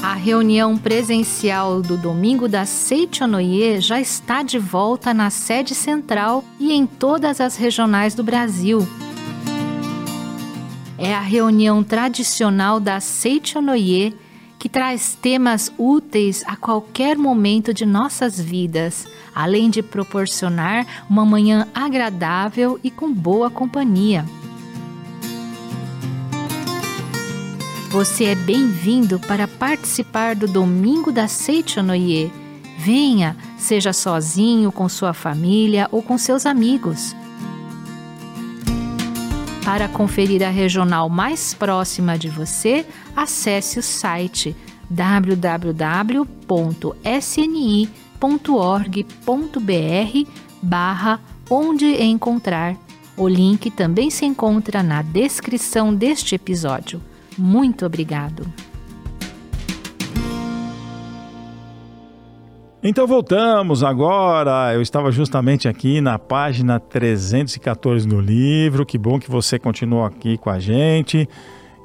A 0.04 0.14
reunião 0.16 0.78
presencial 0.78 1.82
do 1.82 1.96
domingo 1.96 2.50
da 2.50 2.66
Seichonoye 2.66 3.80
já 3.80 4.02
está 4.02 4.44
de 4.44 4.60
volta 4.60 5.14
na 5.14 5.30
sede 5.30 5.74
central 5.74 6.44
e 6.60 6.74
em 6.74 6.86
todas 6.86 7.40
as 7.40 7.56
regionais 7.56 8.14
do 8.14 8.26
Brasil 8.26 8.86
é 10.98 11.14
a 11.14 11.22
reunião 11.22 11.84
tradicional 11.84 12.80
da 12.80 13.00
Seichonoye 13.00 14.16
que 14.58 14.70
traz 14.70 15.16
temas 15.22 15.72
úteis 15.78 16.44
a 16.48 16.56
qualquer 16.56 17.18
momento 17.18 17.74
de 17.74 17.86
nossas 17.86 18.40
vidas, 18.40 19.06
além 19.34 19.70
de 19.70 19.84
proporcionar 19.84 21.06
uma 21.10 21.25
manhã 21.25 21.68
agradável 21.74 22.80
e 22.84 22.90
com 22.90 23.14
boa 23.14 23.50
companhia. 23.50 24.25
Você 27.90 28.25
é 28.25 28.36
bem-vindo 28.36 29.20
para 29.20 29.48
participar 29.48 30.36
do 30.36 30.48
Domingo 30.48 31.12
da 31.12 31.28
Seichonoye. 31.28 32.32
Venha, 32.78 33.38
seja 33.58 33.94
sozinho, 33.94 34.72
com 34.72 34.90
sua 34.90 35.14
família 35.14 35.88
ou 35.92 36.02
com 36.02 36.18
seus 36.18 36.46
amigos. 36.46 37.16
Para 39.66 39.88
conferir 39.90 40.44
a 40.44 40.50
regional 40.52 41.10
mais 41.10 41.56
próxima 41.56 42.20
de 42.20 42.30
você, 42.30 42.86
acesse 43.16 43.80
o 43.80 43.84
site 43.84 44.56
www.sni.org.br 44.88 45.72
barra 50.62 51.20
onde 51.50 51.86
encontrar. 52.04 52.78
O 53.18 53.28
link 53.28 53.72
também 53.72 54.12
se 54.12 54.24
encontra 54.24 54.84
na 54.84 55.02
descrição 55.02 55.96
deste 55.96 56.36
episódio. 56.36 57.02
Muito 57.36 57.88
obrigado! 57.88 58.46
Então 62.88 63.08
voltamos 63.08 63.84
agora. 63.84 64.72
Eu 64.75 64.80
estava 64.80 65.12
justamente 65.12 65.68
aqui 65.68 66.00
na 66.00 66.20
página 66.20 66.80
314 66.80 68.08
do 68.08 68.22
livro. 68.22 68.86
Que 68.86 68.96
bom 68.96 69.20
que 69.20 69.27
você 69.27 69.58
continuou 69.58 70.06
aqui 70.06 70.38
com 70.38 70.51
a 70.51 70.60
gente. 70.60 71.27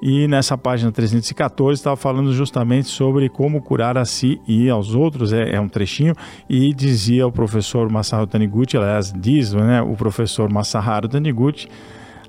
E 0.02 0.28
nessa 0.28 0.58
página 0.58 0.92
314 0.92 1.80
estava 1.80 1.96
falando 1.96 2.34
justamente 2.34 2.88
sobre 2.88 3.30
como 3.30 3.62
curar 3.62 3.96
a 3.96 4.04
si 4.04 4.42
e 4.46 4.68
aos 4.68 4.94
outros, 4.94 5.32
é, 5.32 5.54
é 5.54 5.60
um 5.60 5.68
trechinho, 5.68 6.14
e 6.48 6.72
dizia 6.72 7.26
o 7.26 7.32
professor 7.32 7.90
Masaharu 7.90 8.26
Taniguchi, 8.26 8.78
aliás, 8.78 9.12
diz 9.14 9.52
né, 9.52 9.82
o 9.82 9.94
professor 9.94 10.50
Masaharu 10.50 11.06
Taniguchi, 11.06 11.68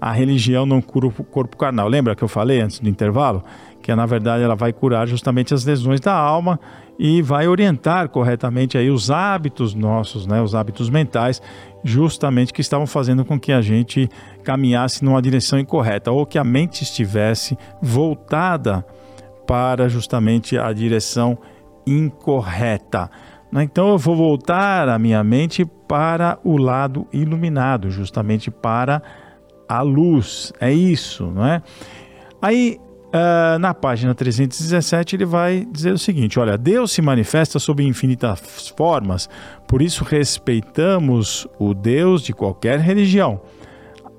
a 0.02 0.12
religião 0.12 0.66
não 0.66 0.82
cura 0.82 1.08
o 1.08 1.12
corpo 1.12 1.56
carnal. 1.56 1.88
Lembra 1.88 2.16
que 2.16 2.24
eu 2.24 2.28
falei 2.28 2.60
antes 2.60 2.80
do 2.80 2.90
intervalo? 2.90 3.44
Que 3.82 3.94
na 3.96 4.06
verdade 4.06 4.44
ela 4.44 4.56
vai 4.56 4.72
curar 4.72 5.08
justamente 5.08 5.54
as 5.54 5.66
lesões 5.66 6.00
da 6.00 6.14
alma 6.14 6.60
e 7.00 7.22
vai 7.22 7.48
orientar 7.48 8.10
corretamente 8.10 8.78
aí 8.78 8.90
os 8.90 9.10
hábitos 9.10 9.74
nossos, 9.74 10.28
né, 10.28 10.42
os 10.42 10.54
hábitos 10.54 10.90
mentais, 10.90 11.42
justamente 11.84 12.54
que 12.54 12.62
estavam 12.62 12.86
fazendo 12.86 13.26
com 13.26 13.40
que 13.40 13.52
a 13.52 13.62
gente 13.62 14.08
caminhasse 14.44 15.04
numa 15.04 15.22
direção 15.22 15.58
incorreta 15.60 16.12
ou 16.12 16.26
que 16.26 16.38
a 16.38 16.44
mente 16.44 16.84
estivesse 16.84 17.58
voltada 17.82 18.86
para 19.48 19.90
justamente 19.90 20.58
a 20.58 20.72
direção 20.72 21.38
incorreta. 21.86 23.10
Né? 23.52 23.64
Então 23.64 23.90
eu 23.90 23.98
vou 23.98 24.16
voltar 24.16 24.88
a 24.88 24.98
minha 24.98 25.24
mente 25.24 25.66
para 25.66 26.40
o 26.44 26.58
lado 26.58 27.08
iluminado, 27.12 27.90
justamente 27.90 28.50
para 28.50 29.02
a 29.68 29.82
luz. 29.82 30.54
É 30.60 30.72
isso, 30.72 31.26
não 31.28 31.46
é? 31.46 31.62
Aí 32.42 32.80
Uh, 33.14 33.60
na 33.60 33.74
página 33.74 34.16
317 34.16 35.18
ele 35.18 35.26
vai 35.26 35.68
dizer 35.70 35.92
o 35.92 35.98
seguinte: 35.98 36.40
olha, 36.40 36.58
Deus 36.58 36.94
se 36.94 37.02
manifesta 37.02 37.60
sob 37.60 37.84
infinitas 37.84 38.70
formas, 38.78 39.30
por 39.68 39.82
isso 39.82 40.06
respeitamos 40.06 41.46
o 41.60 41.74
Deus 41.74 42.22
de 42.22 42.34
qualquer 42.34 42.80
religião. 42.80 43.42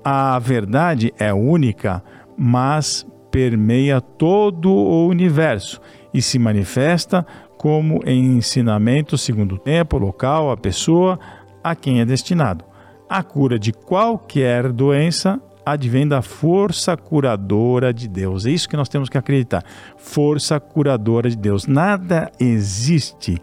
A 0.03 0.37
verdade 0.37 1.11
é 1.17 1.33
única, 1.33 2.03
mas 2.37 3.03
permeia 3.31 3.99
todo 3.99 4.71
o 4.71 5.07
universo 5.07 5.81
e 6.13 6.21
se 6.21 6.37
manifesta 6.37 7.25
como 7.57 7.99
em 8.05 8.37
ensinamento 8.37 9.17
segundo 9.17 9.55
o 9.55 9.57
tempo, 9.57 9.97
local, 9.97 10.51
a 10.51 10.57
pessoa 10.57 11.19
a 11.63 11.75
quem 11.75 11.99
é 11.99 12.05
destinado. 12.05 12.63
A 13.09 13.23
cura 13.23 13.57
de 13.57 13.73
qualquer 13.73 14.71
doença 14.71 15.41
advém 15.65 16.07
da 16.07 16.21
força 16.21 16.95
curadora 16.97 17.93
de 17.93 18.07
Deus. 18.07 18.45
É 18.45 18.51
isso 18.51 18.67
que 18.67 18.77
nós 18.77 18.89
temos 18.89 19.09
que 19.09 19.17
acreditar. 19.17 19.63
Força 19.97 20.59
curadora 20.59 21.29
de 21.29 21.37
Deus. 21.37 21.65
Nada 21.65 22.31
existe 22.39 23.41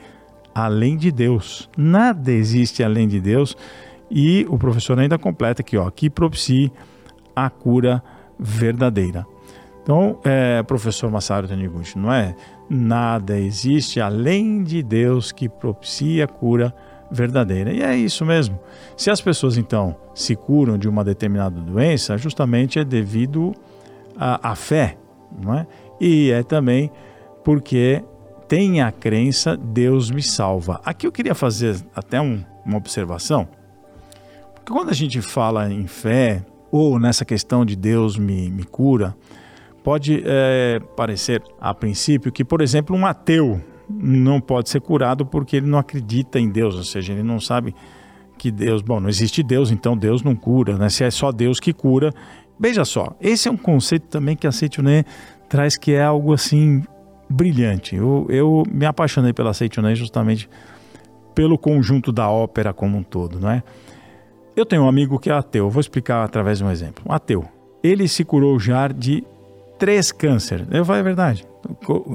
além 0.55 0.97
de 0.97 1.11
Deus. 1.11 1.69
Nada 1.77 2.31
existe 2.31 2.83
além 2.83 3.09
de 3.09 3.21
Deus. 3.21 3.57
E 4.11 4.47
o 4.49 4.59
professor 4.59 4.99
ainda 4.99 5.19
completa 5.19 5.63
aqui, 5.63 5.77
ó, 5.77 5.89
que 5.91 6.11
propicie 6.11 6.73
a 7.35 7.49
cura 7.49 8.03
verdadeira. 8.39 9.25
Então, 9.83 10.19
é, 10.25 10.63
professor 10.63 11.11
Massaro 11.11 11.49
Taniguchi, 11.49 11.99
não 11.99 12.13
é? 12.13 12.35
Nada 12.69 13.39
existe 13.39 14.01
além 14.01 14.63
de 14.63 14.83
Deus 14.83 15.33
que 15.33 15.49
propicia 15.49 16.25
a 16.25 16.29
cura 16.29 16.67
verdadeira 16.67 16.90
verdadeira. 17.11 17.73
E 17.73 17.83
é 17.83 17.97
isso 17.97 18.25
mesmo. 18.25 18.59
Se 18.97 19.11
as 19.11 19.21
pessoas 19.21 19.57
então 19.57 19.97
se 20.15 20.37
curam 20.37 20.79
de 20.79 20.89
uma 20.89 21.05
determinada 21.05 21.61
doença, 21.61 22.17
justamente 22.17 22.79
é 22.79 22.85
devido 22.85 23.55
à, 24.17 24.51
à 24.51 24.55
fé, 24.55 24.97
não 25.43 25.55
é? 25.55 25.67
E 26.01 26.31
é 26.31 26.43
também 26.43 26.91
porque 27.45 28.03
tem 28.49 28.81
a 28.81 28.91
crença 28.91 29.57
Deus 29.57 30.11
me 30.11 30.23
salva. 30.23 30.81
Aqui 30.85 31.07
eu 31.07 31.13
queria 31.13 31.35
fazer 31.35 31.77
até 31.95 32.21
um, 32.21 32.43
uma 32.65 32.77
observação, 32.77 33.49
porque 34.55 34.73
quando 34.73 34.91
a 34.91 34.95
gente 34.95 35.21
fala 35.21 35.71
em 35.71 35.87
fé 35.87 36.45
ou 36.71 36.99
nessa 36.99 37.25
questão 37.25 37.65
de 37.65 37.75
Deus 37.75 38.17
me, 38.17 38.51
me 38.51 38.65
cura, 38.65 39.17
pode 39.83 40.23
é, 40.25 40.81
parecer 40.97 41.43
a 41.61 41.75
princípio 41.75 42.31
que, 42.31 42.45
por 42.45 42.61
exemplo, 42.61 42.97
um 42.97 43.07
ateu 43.07 43.61
não 43.91 44.41
pode 44.41 44.69
ser 44.69 44.81
curado 44.81 45.27
porque 45.27 45.57
ele 45.57 45.67
não 45.67 45.79
acredita 45.79 46.39
em 46.39 46.49
Deus, 46.49 46.77
ou 46.77 46.85
seja, 46.85 47.13
ele 47.13 47.23
não 47.23 47.41
sabe 47.41 47.75
que 48.39 48.51
Deus, 48.51 48.81
bom, 48.81 49.01
não 49.01 49.09
existe 49.09 49.43
Deus, 49.43 49.71
então 49.71 49.97
Deus 49.97 50.23
não 50.23 50.35
cura, 50.35 50.79
né? 50.79 50.89
Se 50.89 51.05
é 51.05 51.11
só 51.11 51.31
Deus 51.31 51.61
que 51.61 51.73
cura. 51.73 52.13
Veja 52.59 52.85
só, 52.85 53.15
esse 53.21 53.49
é 53.49 53.51
um 53.51 53.57
conceito 53.57 54.07
também 54.09 54.37
que 54.37 54.47
a 54.47 54.53
Seitonê 54.53 55.05
traz 55.49 55.77
que 55.77 55.93
é 55.93 56.03
algo 56.03 56.33
assim 56.33 56.83
brilhante. 57.29 57.97
Eu, 57.97 58.27
eu 58.29 58.63
me 58.71 58.87
apaixonei 58.87 59.33
pela 59.33 59.53
Seitonê 59.53 59.95
justamente 59.95 60.49
pelo 61.35 61.59
conjunto 61.59 62.13
da 62.13 62.31
ópera 62.31 62.73
como 62.73 62.97
um 62.97 63.03
todo, 63.03 63.39
não 63.39 63.51
é? 63.51 63.63
Eu 64.57 64.67
tenho 64.67 64.83
um 64.83 64.89
amigo 64.89 65.19
que 65.19 65.31
é 65.31 65.33
ateu, 65.33 65.71
vou 65.71 65.81
explicar 65.81 66.25
através 66.25 66.59
de 66.59 66.65
um 66.65 66.71
exemplo. 66.71 67.05
Um 67.09 67.13
ateu. 67.13 67.45
Ele 67.83 68.09
se 68.09 68.25
curou 68.25 68.59
já 68.59 68.89
de 68.89 69.25
três 69.81 70.13
cânceres. 70.13 70.69
Eu 70.71 70.85
falei 70.85 71.01
a 71.01 71.05
verdade 71.05 71.45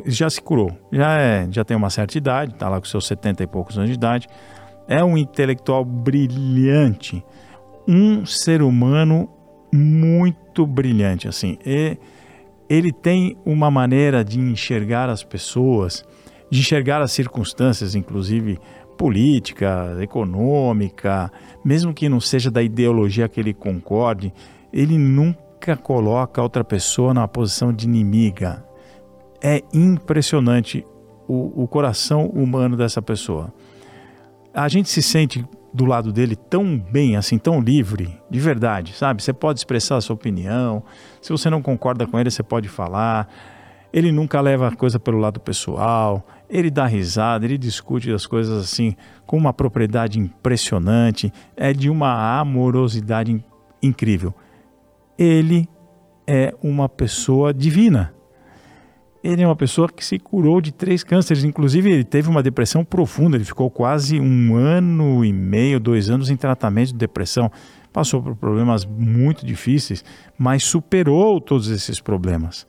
já 0.06 0.30
se 0.30 0.42
curou, 0.42 0.72
já, 0.92 1.20
é, 1.20 1.48
já 1.52 1.64
tem 1.64 1.76
uma 1.76 1.90
certa 1.90 2.18
idade, 2.18 2.54
está 2.54 2.70
lá 2.70 2.80
com 2.80 2.86
seus 2.86 3.06
70 3.08 3.44
e 3.44 3.48
poucos 3.48 3.78
anos 3.78 3.90
de 3.90 3.96
idade, 3.96 4.28
é 4.88 5.04
um 5.04 5.18
intelectual 5.18 5.84
brilhante, 5.84 7.24
um 7.88 8.26
ser 8.26 8.62
humano 8.62 9.30
muito 9.74 10.66
brilhante, 10.66 11.28
assim. 11.28 11.58
E 11.66 11.98
ele 12.70 12.92
tem 12.92 13.38
uma 13.46 13.70
maneira 13.70 14.24
de 14.24 14.40
enxergar 14.40 15.10
as 15.10 15.24
pessoas, 15.24 16.04
de 16.50 16.60
enxergar 16.60 17.02
as 17.02 17.12
circunstâncias, 17.12 17.96
inclusive 17.96 18.60
política, 18.98 19.98
econômica, 20.02 21.32
mesmo 21.64 21.94
que 21.94 22.08
não 22.08 22.20
seja 22.20 22.50
da 22.50 22.64
ideologia 22.64 23.28
que 23.28 23.40
ele 23.40 23.54
concorde, 23.54 24.34
ele 24.72 24.98
nunca 24.98 25.45
coloca 25.74 26.42
outra 26.42 26.66
pessoa 26.66 27.14
na 27.14 27.26
posição 27.30 27.72
de 27.72 27.86
inimiga 27.86 28.66
é 29.42 29.64
impressionante 29.74 30.86
o, 31.28 31.64
o 31.64 31.68
coração 31.68 32.26
humano 32.26 32.76
dessa 32.76 33.02
pessoa. 33.02 33.54
A 34.54 34.68
gente 34.68 34.90
se 34.90 35.02
sente 35.02 35.46
do 35.74 35.86
lado 35.86 36.12
dele 36.12 36.36
tão 36.36 36.78
bem, 36.78 37.16
assim, 37.16 37.38
tão 37.38 37.60
livre, 37.60 38.18
de 38.30 38.40
verdade, 38.40 38.94
sabe? 38.94 39.22
Você 39.22 39.34
pode 39.34 39.60
expressar 39.60 39.98
a 39.98 40.02
sua 40.02 40.16
opinião, 40.16 40.84
se 41.22 41.32
você 41.32 41.50
não 41.50 41.62
concorda 41.62 42.08
com 42.08 42.20
ele, 42.20 42.32
você 42.32 42.42
pode 42.42 42.70
falar. 42.70 43.28
Ele 43.92 44.12
nunca 44.12 44.42
leva 44.42 44.68
a 44.68 44.76
coisa 44.76 45.00
pelo 45.00 45.20
lado 45.20 45.40
pessoal, 45.40 46.26
ele 46.50 46.72
dá 46.72 46.86
risada, 46.86 47.46
ele 47.46 47.58
discute 47.58 48.12
as 48.12 48.26
coisas 48.26 48.64
assim 48.64 48.96
com 49.26 49.38
uma 49.38 49.54
propriedade 49.54 50.20
impressionante, 50.20 51.32
é 51.56 51.72
de 51.72 51.90
uma 51.90 52.40
amorosidade 52.40 53.44
incrível. 53.82 54.34
Ele 55.18 55.68
é 56.28 56.54
uma 56.62 56.90
pessoa 56.90 57.54
divina. 57.54 58.14
Ele 59.24 59.42
é 59.42 59.48
uma 59.48 59.56
pessoa 59.56 59.90
que 59.90 60.06
se 60.06 60.20
curou 60.20 60.62
de 60.62 60.72
três 60.72 61.04
cânceres, 61.04 61.44
inclusive 61.44 61.90
ele 61.92 62.04
teve 62.04 62.30
uma 62.30 62.44
depressão 62.44 62.86
profunda, 62.86 63.36
ele 63.36 63.44
ficou 63.44 63.72
quase 63.72 64.20
um 64.20 64.56
ano 64.56 65.26
e 65.26 65.34
meio, 65.34 65.80
dois 65.80 66.12
anos 66.12 66.30
em 66.30 66.38
tratamento 66.38 66.90
de 66.90 66.96
depressão. 66.96 67.52
Passou 67.92 68.22
por 68.22 68.36
problemas 68.36 68.86
muito 68.86 69.44
difíceis, 69.44 70.06
mas 70.38 70.64
superou 70.64 71.42
todos 71.42 71.70
esses 71.70 72.00
problemas. 72.00 72.68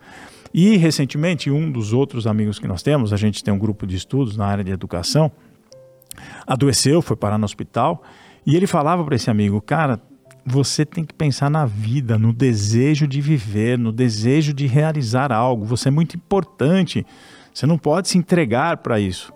E 0.55 0.79
recentemente, 0.79 1.51
um 1.51 1.71
dos 1.71 1.93
outros 1.93 2.27
amigos 2.27 2.59
que 2.59 2.67
nós 2.67 2.83
temos, 2.83 3.13
a 3.13 3.17
gente 3.19 3.45
tem 3.45 3.53
um 3.53 3.59
grupo 3.59 3.87
de 3.87 3.97
estudos 3.97 4.37
na 4.39 4.47
área 4.47 4.65
de 4.65 4.71
educação, 4.71 5.31
adoeceu, 6.47 7.03
foi 7.03 7.17
parar 7.17 7.37
no 7.37 7.45
hospital, 7.45 8.03
e 8.47 8.57
ele 8.57 8.67
falava 8.67 9.05
para 9.05 9.17
esse 9.17 9.29
amigo, 9.29 9.61
cara, 9.61 10.01
você 10.47 10.85
tem 10.87 11.05
que 11.05 11.13
pensar 11.13 11.51
na 11.51 11.67
vida, 11.67 12.17
no 12.17 12.33
desejo 12.33 13.09
de 13.09 13.21
viver, 13.21 13.77
no 13.77 13.91
desejo 13.91 14.55
de 14.55 14.67
realizar 14.67 15.33
algo. 15.33 15.65
Você 15.65 15.89
é 15.89 15.91
muito 15.91 16.17
importante. 16.17 17.05
Você 17.53 17.67
não 17.67 17.77
pode 17.77 18.09
se 18.09 18.17
entregar 18.17 18.77
para 18.77 19.01
isso, 19.01 19.33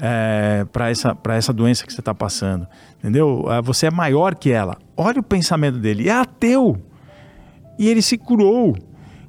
é, 0.00 0.64
para 0.72 0.88
essa, 0.88 1.16
essa 1.28 1.52
doença 1.52 1.84
que 1.84 1.92
você 1.92 2.00
está 2.00 2.14
passando. 2.14 2.66
Entendeu? 2.98 3.44
É, 3.50 3.60
você 3.60 3.86
é 3.86 3.90
maior 3.90 4.34
que 4.34 4.50
ela. 4.50 4.78
Olha 4.96 5.20
o 5.20 5.22
pensamento 5.22 5.78
dele. 5.78 6.08
É 6.08 6.12
ateu. 6.12 6.80
E 7.78 7.88
ele 7.88 8.00
se 8.00 8.16
curou. 8.16 8.74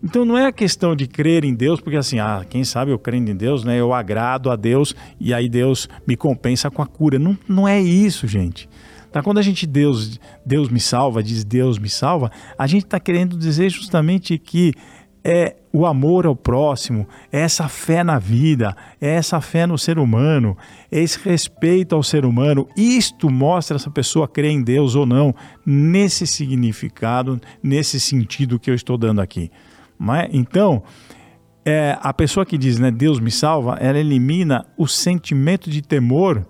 Então 0.02 0.24
não 0.24 0.38
é 0.38 0.46
a 0.46 0.52
questão 0.52 0.96
de 0.96 1.08
crer 1.08 1.44
em 1.44 1.54
Deus, 1.54 1.82
porque 1.82 1.98
assim, 1.98 2.20
ah, 2.20 2.46
quem 2.50 2.64
sabe 2.64 2.92
eu 2.92 3.00
crendo 3.00 3.32
em 3.32 3.36
Deus, 3.36 3.64
né? 3.64 3.80
Eu 3.80 3.94
agrado 3.94 4.52
a 4.52 4.56
Deus 4.56 4.94
e 5.20 5.34
aí 5.34 5.50
Deus 5.50 5.90
me 6.06 6.16
compensa 6.16 6.70
com 6.70 6.82
a 6.82 6.86
cura. 6.86 7.18
Não, 7.18 7.38
não 7.48 7.68
é 7.68 7.82
isso, 7.82 8.28
gente. 8.28 8.70
Tá? 9.14 9.22
Quando 9.22 9.38
a 9.38 9.44
gente 9.44 9.68
Deus, 9.68 10.20
Deus 10.44 10.70
me 10.70 10.80
salva, 10.80 11.22
diz 11.22 11.44
Deus 11.44 11.78
me 11.78 11.88
salva, 11.88 12.32
a 12.58 12.66
gente 12.66 12.86
está 12.86 13.00
querendo 13.00 13.38
dizer 13.38 13.70
justamente 13.70 14.40
que 14.40 14.74
é 15.24 15.56
o 15.72 15.86
amor 15.86 16.26
ao 16.26 16.36
próximo, 16.36 17.08
é 17.32 17.42
essa 17.42 17.70
fé 17.70 18.04
na 18.04 18.18
vida, 18.18 18.76
é 19.00 19.12
essa 19.12 19.40
fé 19.40 19.68
no 19.68 19.78
ser 19.78 20.00
humano, 20.00 20.58
é 20.92 21.00
esse 21.00 21.20
respeito 21.24 21.94
ao 21.96 22.02
ser 22.02 22.26
humano. 22.26 22.68
Isto 22.76 23.30
mostra 23.30 23.78
essa 23.78 23.92
pessoa 23.92 24.28
crer 24.28 24.50
em 24.50 24.64
Deus 24.64 24.96
ou 24.96 25.06
não, 25.06 25.34
nesse 25.64 26.26
significado, 26.26 27.40
nesse 27.62 28.00
sentido 28.00 28.60
que 28.60 28.72
eu 28.72 28.76
estou 28.76 28.98
dando 28.98 29.22
aqui. 29.22 29.52
É? 30.20 30.30
Então, 30.34 30.82
é, 31.64 31.98
a 32.02 32.12
pessoa 32.12 32.46
que 32.46 32.58
diz 32.58 32.80
né, 32.80 32.90
Deus 32.90 33.20
me 33.20 33.32
salva, 33.32 33.78
ela 33.80 34.00
elimina 34.00 34.66
o 34.76 34.88
sentimento 34.88 35.70
de 35.70 35.84
temor 35.84 36.46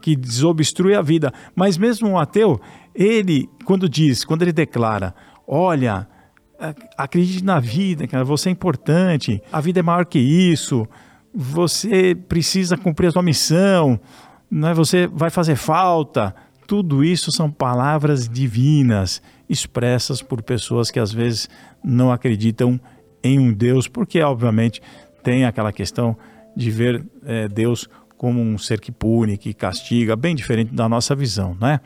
que 0.00 0.16
desobstrui 0.16 0.94
a 0.94 1.02
vida. 1.02 1.32
Mas 1.54 1.76
mesmo 1.78 2.08
um 2.08 2.18
ateu, 2.18 2.60
ele, 2.94 3.48
quando 3.64 3.88
diz, 3.88 4.24
quando 4.24 4.42
ele 4.42 4.52
declara, 4.52 5.14
olha, 5.46 6.08
acredite 6.96 7.44
na 7.44 7.60
vida, 7.60 8.06
cara, 8.06 8.24
você 8.24 8.48
é 8.48 8.52
importante, 8.52 9.42
a 9.52 9.60
vida 9.60 9.80
é 9.80 9.82
maior 9.82 10.04
que 10.04 10.18
isso, 10.18 10.86
você 11.34 12.14
precisa 12.14 12.76
cumprir 12.76 13.08
a 13.08 13.12
sua 13.12 13.22
missão, 13.22 13.98
não 14.50 14.68
é? 14.68 14.74
você 14.74 15.06
vai 15.06 15.30
fazer 15.30 15.56
falta. 15.56 16.34
Tudo 16.66 17.04
isso 17.04 17.30
são 17.30 17.50
palavras 17.50 18.28
divinas 18.28 19.20
expressas 19.48 20.22
por 20.22 20.42
pessoas 20.42 20.90
que 20.90 20.98
às 20.98 21.12
vezes 21.12 21.48
não 21.82 22.10
acreditam 22.10 22.80
em 23.22 23.38
um 23.38 23.52
Deus, 23.52 23.88
porque 23.88 24.20
obviamente 24.22 24.80
tem 25.22 25.44
aquela 25.44 25.72
questão 25.72 26.16
de 26.56 26.70
ver 26.70 27.04
é, 27.24 27.48
Deus 27.48 27.88
como 28.24 28.40
um 28.40 28.56
ser 28.56 28.80
que 28.80 28.90
pune, 28.90 29.36
que 29.36 29.52
castiga, 29.52 30.16
bem 30.16 30.34
diferente 30.34 30.74
da 30.74 30.88
nossa 30.88 31.14
visão, 31.14 31.54
né? 31.60 31.78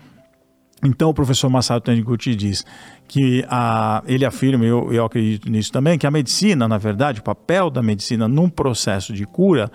Então 0.84 1.10
o 1.10 1.12
professor 1.12 1.50
Masaru 1.50 1.80
Taniguchi 1.80 2.36
diz 2.36 2.64
que 3.08 3.44
a, 3.48 4.04
ele 4.06 4.24
afirma, 4.24 4.64
eu, 4.64 4.92
eu 4.92 5.04
acredito 5.04 5.50
nisso 5.50 5.72
também, 5.72 5.98
que 5.98 6.06
a 6.06 6.12
medicina, 6.12 6.68
na 6.68 6.78
verdade, 6.78 7.18
o 7.18 7.24
papel 7.24 7.70
da 7.70 7.82
medicina 7.82 8.28
num 8.28 8.48
processo 8.48 9.12
de 9.12 9.26
cura 9.26 9.68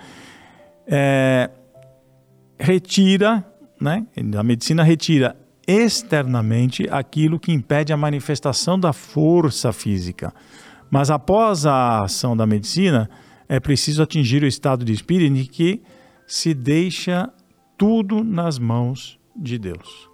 é, 0.88 1.50
retira, 2.58 3.46
né? 3.82 4.08
A 4.38 4.44
medicina 4.44 4.84
retira 4.84 5.36
externamente 5.68 6.88
aquilo 6.90 7.38
que 7.38 7.52
impede 7.52 7.92
a 7.92 7.98
manifestação 7.98 8.80
da 8.80 8.94
força 8.94 9.74
física. 9.74 10.34
Mas 10.90 11.12
após 11.12 11.66
a 11.66 12.06
ação 12.06 12.38
da 12.38 12.48
medicina, 12.48 13.10
é 13.50 13.60
preciso 13.60 14.02
atingir 14.02 14.44
o 14.44 14.48
estado 14.48 14.86
de 14.86 14.94
espírito 14.94 15.36
em 15.36 15.44
que 15.44 15.82
se 16.34 16.52
deixa 16.52 17.30
tudo 17.78 18.24
nas 18.24 18.58
mãos 18.58 19.20
de 19.36 19.60
Deus. 19.60 20.10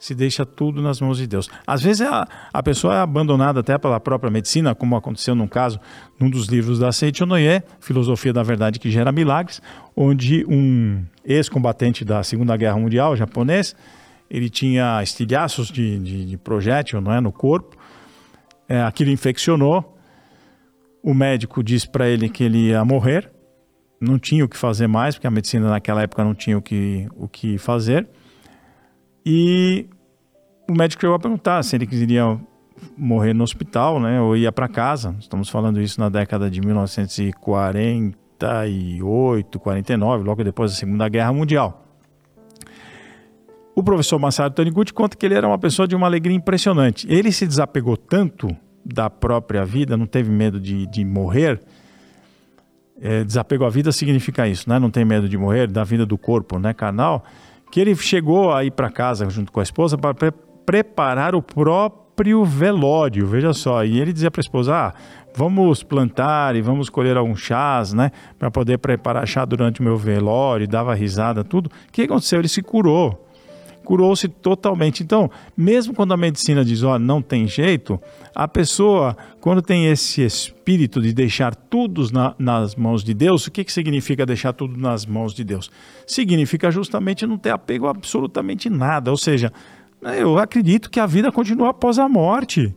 Se 0.00 0.16
deixa 0.16 0.44
tudo 0.44 0.82
nas 0.82 1.00
mãos 1.00 1.16
de 1.16 1.28
Deus. 1.28 1.48
Às 1.64 1.80
vezes 1.80 2.02
a, 2.02 2.26
a 2.52 2.60
pessoa 2.60 2.96
é 2.96 2.98
abandonada 2.98 3.60
até 3.60 3.78
pela 3.78 4.00
própria 4.00 4.32
medicina, 4.32 4.74
como 4.74 4.96
aconteceu 4.96 5.32
num 5.32 5.46
caso, 5.46 5.78
num 6.18 6.28
dos 6.28 6.46
livros 6.46 6.80
da 6.80 6.90
Seiichi 6.90 7.22
Onoye, 7.22 7.62
Filosofia 7.78 8.32
da 8.32 8.42
Verdade 8.42 8.80
que 8.80 8.90
Gera 8.90 9.12
Milagres, 9.12 9.62
onde 9.94 10.44
um 10.48 11.04
ex-combatente 11.24 12.04
da 12.04 12.24
Segunda 12.24 12.56
Guerra 12.56 12.76
Mundial, 12.76 13.14
japonês, 13.16 13.76
ele 14.28 14.50
tinha 14.50 15.00
estilhaços 15.04 15.68
de, 15.68 16.00
de, 16.00 16.26
de 16.26 16.36
projétil 16.36 17.00
não 17.00 17.12
é, 17.12 17.20
no 17.20 17.30
corpo, 17.30 17.76
é, 18.68 18.82
aquilo 18.82 19.12
infeccionou, 19.12 19.96
o 21.00 21.14
médico 21.14 21.62
disse 21.62 21.88
para 21.88 22.08
ele 22.08 22.28
que 22.28 22.42
ele 22.42 22.70
ia 22.70 22.84
morrer, 22.84 23.30
não 24.00 24.18
tinha 24.18 24.44
o 24.44 24.48
que 24.48 24.56
fazer 24.56 24.86
mais, 24.86 25.14
porque 25.14 25.26
a 25.26 25.30
medicina 25.30 25.68
naquela 25.68 26.02
época 26.02 26.24
não 26.24 26.34
tinha 26.34 26.56
o 26.56 26.62
que, 26.62 27.06
o 27.14 27.28
que 27.28 27.58
fazer. 27.58 28.08
E 29.24 29.86
o 30.68 30.72
médico 30.72 31.02
chegou 31.02 31.16
a 31.16 31.18
perguntar 31.18 31.62
se 31.62 31.76
ele 31.76 31.86
queria 31.86 32.40
morrer 32.96 33.34
no 33.34 33.44
hospital, 33.44 34.00
né, 34.00 34.18
ou 34.20 34.36
ia 34.36 34.50
para 34.50 34.66
casa. 34.68 35.14
Estamos 35.20 35.50
falando 35.50 35.80
isso 35.80 36.00
na 36.00 36.08
década 36.08 36.50
de 36.50 36.60
1948, 36.60 39.58
49, 39.58 40.24
logo 40.24 40.42
depois 40.42 40.70
da 40.70 40.78
Segunda 40.78 41.06
Guerra 41.08 41.32
Mundial. 41.32 41.86
O 43.74 43.82
professor 43.82 44.18
Masaru 44.18 44.54
Taniguchi 44.54 44.92
conta 44.92 45.16
que 45.16 45.26
ele 45.26 45.34
era 45.34 45.46
uma 45.46 45.58
pessoa 45.58 45.86
de 45.86 45.94
uma 45.94 46.06
alegria 46.06 46.36
impressionante. 46.36 47.06
Ele 47.10 47.30
se 47.30 47.46
desapegou 47.46 47.96
tanto 47.96 48.48
da 48.84 49.08
própria 49.10 49.64
vida, 49.64 49.96
não 49.96 50.06
teve 50.06 50.30
medo 50.30 50.58
de, 50.58 50.86
de 50.86 51.04
morrer, 51.04 51.60
é, 53.00 53.24
desapego 53.24 53.64
à 53.64 53.70
vida 53.70 53.90
significa 53.92 54.46
isso, 54.46 54.68
né? 54.68 54.78
Não 54.78 54.90
tem 54.90 55.04
medo 55.04 55.28
de 55.28 55.38
morrer, 55.38 55.66
da 55.66 55.84
vida 55.84 56.04
do 56.04 56.18
corpo, 56.18 56.58
né, 56.58 56.74
carnal. 56.74 57.24
Que 57.70 57.80
ele 57.80 57.94
chegou 57.96 58.52
a 58.52 58.64
ir 58.64 58.72
para 58.72 58.90
casa 58.90 59.28
junto 59.30 59.50
com 59.50 59.60
a 59.60 59.62
esposa 59.62 59.96
para 59.96 60.14
pre 60.14 60.32
preparar 60.66 61.34
o 61.34 61.42
próprio 61.42 62.44
velório, 62.44 63.26
veja 63.26 63.52
só. 63.52 63.84
E 63.84 63.98
ele 63.98 64.12
dizia 64.12 64.30
para 64.30 64.40
a 64.40 64.44
esposa: 64.44 64.74
ah, 64.74 64.94
vamos 65.34 65.82
plantar 65.82 66.54
e 66.54 66.60
vamos 66.60 66.90
colher 66.90 67.16
alguns 67.16 67.40
chás, 67.40 67.92
né, 67.92 68.10
para 68.38 68.50
poder 68.50 68.78
preparar 68.78 69.26
chá 69.26 69.44
durante 69.44 69.80
o 69.80 69.82
meu 69.82 69.96
velório. 69.96 70.64
E 70.64 70.66
dava 70.66 70.94
risada, 70.94 71.42
tudo. 71.42 71.66
O 71.66 71.92
que 71.92 72.02
aconteceu? 72.02 72.38
Ele 72.38 72.48
se 72.48 72.62
curou 72.62 73.29
curou-se 73.90 74.28
totalmente. 74.28 75.02
Então, 75.02 75.28
mesmo 75.56 75.92
quando 75.92 76.14
a 76.14 76.16
medicina 76.16 76.64
diz, 76.64 76.84
ó, 76.84 76.94
oh, 76.94 76.98
não 77.00 77.20
tem 77.20 77.48
jeito, 77.48 78.00
a 78.32 78.46
pessoa, 78.46 79.16
quando 79.40 79.60
tem 79.60 79.86
esse 79.86 80.22
espírito 80.22 81.02
de 81.02 81.12
deixar 81.12 81.56
tudo 81.56 82.06
na, 82.12 82.32
nas 82.38 82.76
mãos 82.76 83.02
de 83.02 83.12
Deus, 83.12 83.48
o 83.48 83.50
que, 83.50 83.64
que 83.64 83.72
significa 83.72 84.24
deixar 84.24 84.52
tudo 84.52 84.76
nas 84.76 85.04
mãos 85.04 85.34
de 85.34 85.42
Deus? 85.42 85.72
Significa 86.06 86.70
justamente 86.70 87.26
não 87.26 87.36
ter 87.36 87.50
apego 87.50 87.88
a 87.88 87.90
absolutamente 87.90 88.70
nada. 88.70 89.10
Ou 89.10 89.16
seja, 89.16 89.52
eu 90.00 90.38
acredito 90.38 90.88
que 90.88 91.00
a 91.00 91.06
vida 91.06 91.32
continua 91.32 91.70
após 91.70 91.98
a 91.98 92.08
morte. 92.08 92.72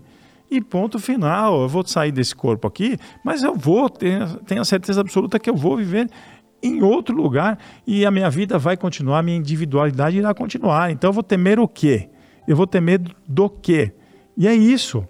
E 0.49 0.59
ponto 0.61 0.97
final. 0.97 1.61
Eu 1.61 1.67
vou 1.67 1.85
sair 1.85 2.11
desse 2.11 2.35
corpo 2.35 2.67
aqui, 2.67 2.97
mas 3.23 3.43
eu 3.43 3.55
vou 3.55 3.87
ter, 3.87 4.27
tenho 4.47 4.61
a 4.61 4.65
certeza 4.65 5.01
absoluta 5.01 5.39
que 5.39 5.49
eu 5.49 5.55
vou 5.55 5.77
viver 5.77 6.09
em 6.63 6.81
outro 6.81 7.15
lugar 7.15 7.59
e 7.85 8.05
a 8.05 8.09
minha 8.09 8.29
vida 8.29 8.57
vai 8.57 8.77
continuar, 8.77 9.21
minha 9.21 9.37
individualidade 9.37 10.17
irá 10.17 10.33
continuar. 10.33 10.89
Então 10.91 11.09
eu 11.09 11.13
vou 11.13 11.21
temer 11.21 11.59
o 11.59 11.67
quê? 11.67 12.09
Eu 12.47 12.55
vou 12.55 12.65
ter 12.65 12.81
medo 12.81 13.11
do 13.27 13.49
quê? 13.49 13.91
E 14.37 14.47
é 14.47 14.55
isso. 14.55 15.05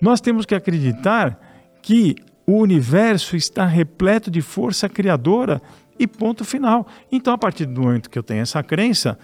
Nós 0.00 0.20
temos 0.20 0.44
que 0.44 0.54
acreditar 0.54 1.40
que 1.80 2.14
o 2.46 2.58
universo 2.58 3.36
está 3.36 3.64
repleto 3.64 4.30
de 4.30 4.42
força 4.42 4.88
criadora 4.88 5.60
e 5.98 6.06
ponto 6.06 6.44
final. 6.44 6.86
Então, 7.10 7.32
a 7.32 7.38
partir 7.38 7.66
do 7.66 7.82
momento 7.82 8.10
que 8.10 8.18
eu 8.18 8.22
tenho 8.22 8.42
essa 8.42 8.62
crença, 8.62 9.18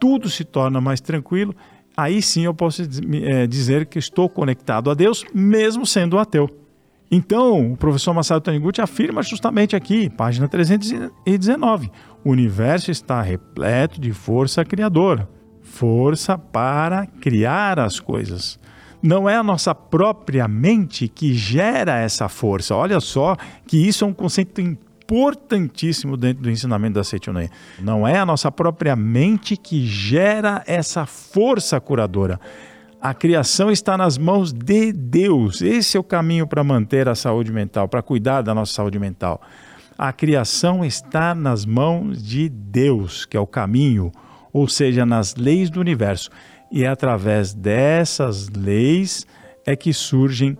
tudo 0.00 0.28
se 0.28 0.44
torna 0.44 0.80
mais 0.80 1.00
tranquilo. 1.00 1.54
Aí 1.96 2.22
sim 2.22 2.44
eu 2.44 2.54
posso 2.54 2.82
é, 2.82 3.46
dizer 3.46 3.86
que 3.86 3.98
estou 3.98 4.28
conectado 4.28 4.90
a 4.90 4.94
Deus, 4.94 5.24
mesmo 5.34 5.84
sendo 5.84 6.18
ateu. 6.18 6.48
Então, 7.10 7.72
o 7.72 7.76
professor 7.76 8.14
Masaru 8.14 8.40
Taniguchi 8.40 8.80
afirma 8.80 9.20
justamente 9.20 9.74
aqui, 9.74 10.08
página 10.08 10.46
319, 10.46 11.90
o 12.24 12.30
universo 12.30 12.92
está 12.92 13.20
repleto 13.20 14.00
de 14.00 14.12
força 14.12 14.64
criadora, 14.64 15.28
força 15.60 16.38
para 16.38 17.06
criar 17.06 17.80
as 17.80 17.98
coisas. 17.98 18.60
Não 19.02 19.28
é 19.28 19.34
a 19.34 19.42
nossa 19.42 19.74
própria 19.74 20.46
mente 20.46 21.08
que 21.08 21.34
gera 21.34 21.98
essa 21.98 22.28
força. 22.28 22.76
Olha 22.76 23.00
só 23.00 23.36
que 23.66 23.76
isso 23.76 24.04
é 24.04 24.06
um 24.06 24.12
conceito 24.12 24.60
importantíssimo 24.60 26.16
dentro 26.16 26.44
do 26.44 26.50
ensinamento 26.50 26.94
da 26.94 27.02
Seitonei. 27.02 27.48
Não 27.80 28.06
é 28.06 28.18
a 28.18 28.26
nossa 28.26 28.52
própria 28.52 28.94
mente 28.94 29.56
que 29.56 29.84
gera 29.84 30.62
essa 30.64 31.06
força 31.06 31.80
curadora 31.80 32.38
a 33.00 33.14
criação 33.14 33.70
está 33.70 33.96
nas 33.96 34.18
mãos 34.18 34.52
de 34.52 34.92
Deus. 34.92 35.62
Esse 35.62 35.96
é 35.96 36.00
o 36.00 36.04
caminho 36.04 36.46
para 36.46 36.62
manter 36.62 37.08
a 37.08 37.14
saúde 37.14 37.50
mental, 37.50 37.88
para 37.88 38.02
cuidar 38.02 38.42
da 38.42 38.54
nossa 38.54 38.74
saúde 38.74 38.98
mental. 38.98 39.40
A 39.96 40.12
criação 40.12 40.84
está 40.84 41.34
nas 41.34 41.64
mãos 41.64 42.22
de 42.22 42.48
Deus, 42.48 43.24
que 43.24 43.36
é 43.36 43.40
o 43.40 43.46
caminho, 43.46 44.12
ou 44.52 44.68
seja, 44.68 45.06
nas 45.06 45.34
leis 45.34 45.70
do 45.70 45.80
universo. 45.80 46.30
E 46.70 46.84
é 46.84 46.88
através 46.88 47.54
dessas 47.54 48.48
leis 48.50 49.26
é 49.64 49.74
que 49.74 49.92
surgem 49.92 50.56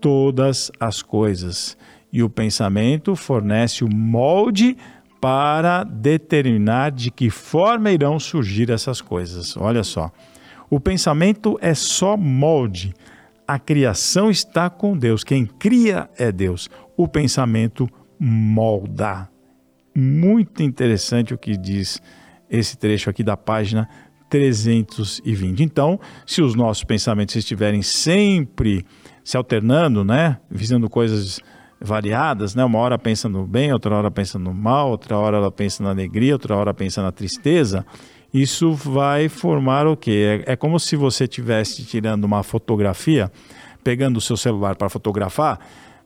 todas 0.00 0.70
as 0.78 1.02
coisas. 1.02 1.76
E 2.12 2.22
o 2.22 2.28
pensamento 2.28 3.16
fornece 3.16 3.82
o 3.82 3.88
molde 3.88 4.76
para 5.20 5.84
determinar 5.84 6.90
de 6.92 7.10
que 7.10 7.30
forma 7.30 7.90
irão 7.90 8.18
surgir 8.18 8.70
essas 8.70 9.00
coisas. 9.00 9.56
Olha 9.56 9.82
só. 9.82 10.12
O 10.70 10.78
pensamento 10.78 11.58
é 11.60 11.74
só 11.74 12.16
molde. 12.16 12.94
A 13.46 13.58
criação 13.58 14.30
está 14.30 14.68
com 14.68 14.96
Deus. 14.96 15.24
Quem 15.24 15.46
cria 15.46 16.10
é 16.18 16.30
Deus. 16.30 16.68
O 16.96 17.08
pensamento 17.08 17.88
molda. 18.18 19.28
Muito 19.94 20.62
interessante 20.62 21.32
o 21.32 21.38
que 21.38 21.56
diz 21.56 22.00
esse 22.50 22.76
trecho 22.76 23.08
aqui 23.08 23.22
da 23.22 23.36
página 23.36 23.88
320. 24.28 25.62
Então, 25.62 25.98
se 26.26 26.42
os 26.42 26.54
nossos 26.54 26.84
pensamentos 26.84 27.34
estiverem 27.34 27.80
sempre 27.80 28.84
se 29.24 29.36
alternando, 29.36 30.04
né, 30.04 30.38
visando 30.50 30.88
coisas 30.90 31.40
variadas, 31.80 32.54
né? 32.54 32.64
Uma 32.64 32.78
hora 32.80 32.98
pensa 32.98 33.28
no 33.28 33.46
bem, 33.46 33.72
outra 33.72 33.94
hora 33.94 34.10
pensa 34.10 34.38
no 34.38 34.52
mal, 34.52 34.90
outra 34.90 35.16
hora 35.16 35.36
ela 35.36 35.50
pensa 35.50 35.82
na 35.82 35.90
alegria, 35.90 36.34
outra 36.34 36.56
hora 36.56 36.74
pensa 36.74 37.02
na 37.02 37.12
tristeza 37.12 37.86
isso 38.32 38.72
vai 38.72 39.28
formar 39.28 39.86
o 39.86 39.96
quê? 39.96 40.42
É, 40.46 40.52
é 40.52 40.56
como 40.56 40.78
se 40.78 40.96
você 40.96 41.24
estivesse 41.24 41.84
tirando 41.84 42.24
uma 42.24 42.42
fotografia, 42.42 43.30
pegando 43.82 44.18
o 44.18 44.20
seu 44.20 44.36
celular 44.36 44.76
para 44.76 44.88
fotografar, 44.88 45.58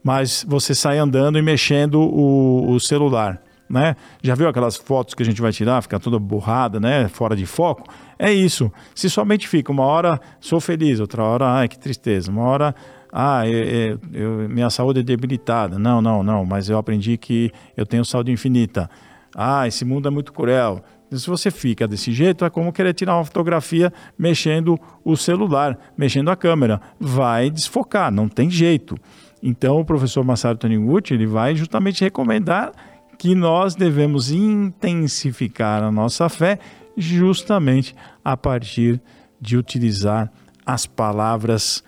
mas 0.03 0.45
você 0.49 0.75
sai 0.75 0.99
andando 0.99 1.39
e 1.39 1.43
mexendo 1.43 2.01
o, 2.01 2.71
o 2.73 2.81
celular. 2.81 3.43
Né? 3.69 3.97
Já 4.23 4.35
viu 4.35 4.49
aquelas 4.49 4.77
fotos 4.77 5.15
que 5.15 5.23
a 5.23 5.27
gente 5.27 5.41
vai 5.41 5.51
tirar, 5.51 5.81
fica 5.81 5.99
toda 5.99 6.19
borrada, 6.19 6.79
né? 6.79 7.09
Fora 7.09 7.35
de 7.35 7.47
foco? 7.47 7.89
É 8.19 8.31
isso. 8.31 8.71
Se 8.95 9.09
somente 9.09 9.49
fica 9.49 9.73
uma 9.73 9.85
hora 9.85 10.21
sou 10.41 10.61
feliz, 10.61 11.01
outra 11.01 11.25
hora, 11.25 11.47
ai 11.47 11.69
que 11.69 11.79
tristeza, 11.79 12.31
uma 12.31 12.43
hora, 12.43 12.75
ah, 13.11 13.47
eu, 13.47 13.99
eu, 14.13 14.49
minha 14.49 14.71
saúde 14.71 15.01
é 15.01 15.03
debilitada. 15.03 15.79
Não, 15.79 16.01
não, 16.01 16.23
não, 16.23 16.47
mas 16.47 16.69
eu 16.71 16.79
aprendi 16.79 17.19
que 17.19 17.51
eu 17.77 17.85
tenho 17.85 18.05
saúde 18.05 18.33
infinita. 18.33 18.89
Ah, 19.35 19.67
esse 19.67 19.85
mundo 19.85 20.09
é 20.09 20.11
muito 20.11 20.33
cruel. 20.33 20.83
Se 21.19 21.27
você 21.29 21.51
fica 21.51 21.87
desse 21.87 22.13
jeito, 22.13 22.45
é 22.45 22.51
como 22.51 22.73
querer 22.73 22.95
tirar 22.95 23.17
uma 23.17 23.25
fotografia 23.25 23.93
mexendo 24.19 24.79
o 25.05 25.17
celular, 25.17 25.79
mexendo 25.97 26.31
a 26.31 26.37
câmera. 26.37 26.81
Vai 26.99 27.51
desfocar, 27.51 28.11
não 28.11 28.29
tem 28.29 28.51
jeito. 28.51 28.97
Então, 29.43 29.81
o 29.81 29.85
professor 29.85 30.25
Masaru 30.25 30.59
Taniguchi 30.59 31.15
ele 31.15 31.27
vai 31.27 31.55
justamente 31.55 32.05
recomendar 32.05 32.73
que 33.19 33.35
nós 33.35 33.75
devemos 33.75 34.31
intensificar 34.31 35.83
a 35.83 35.93
nossa 35.93 36.29
fé 36.29 36.59
justamente 36.97 37.95
a 38.25 38.37
partir 38.37 39.01
de 39.41 39.57
utilizar 39.57 40.31
as 40.65 40.87
palavras 40.87 41.83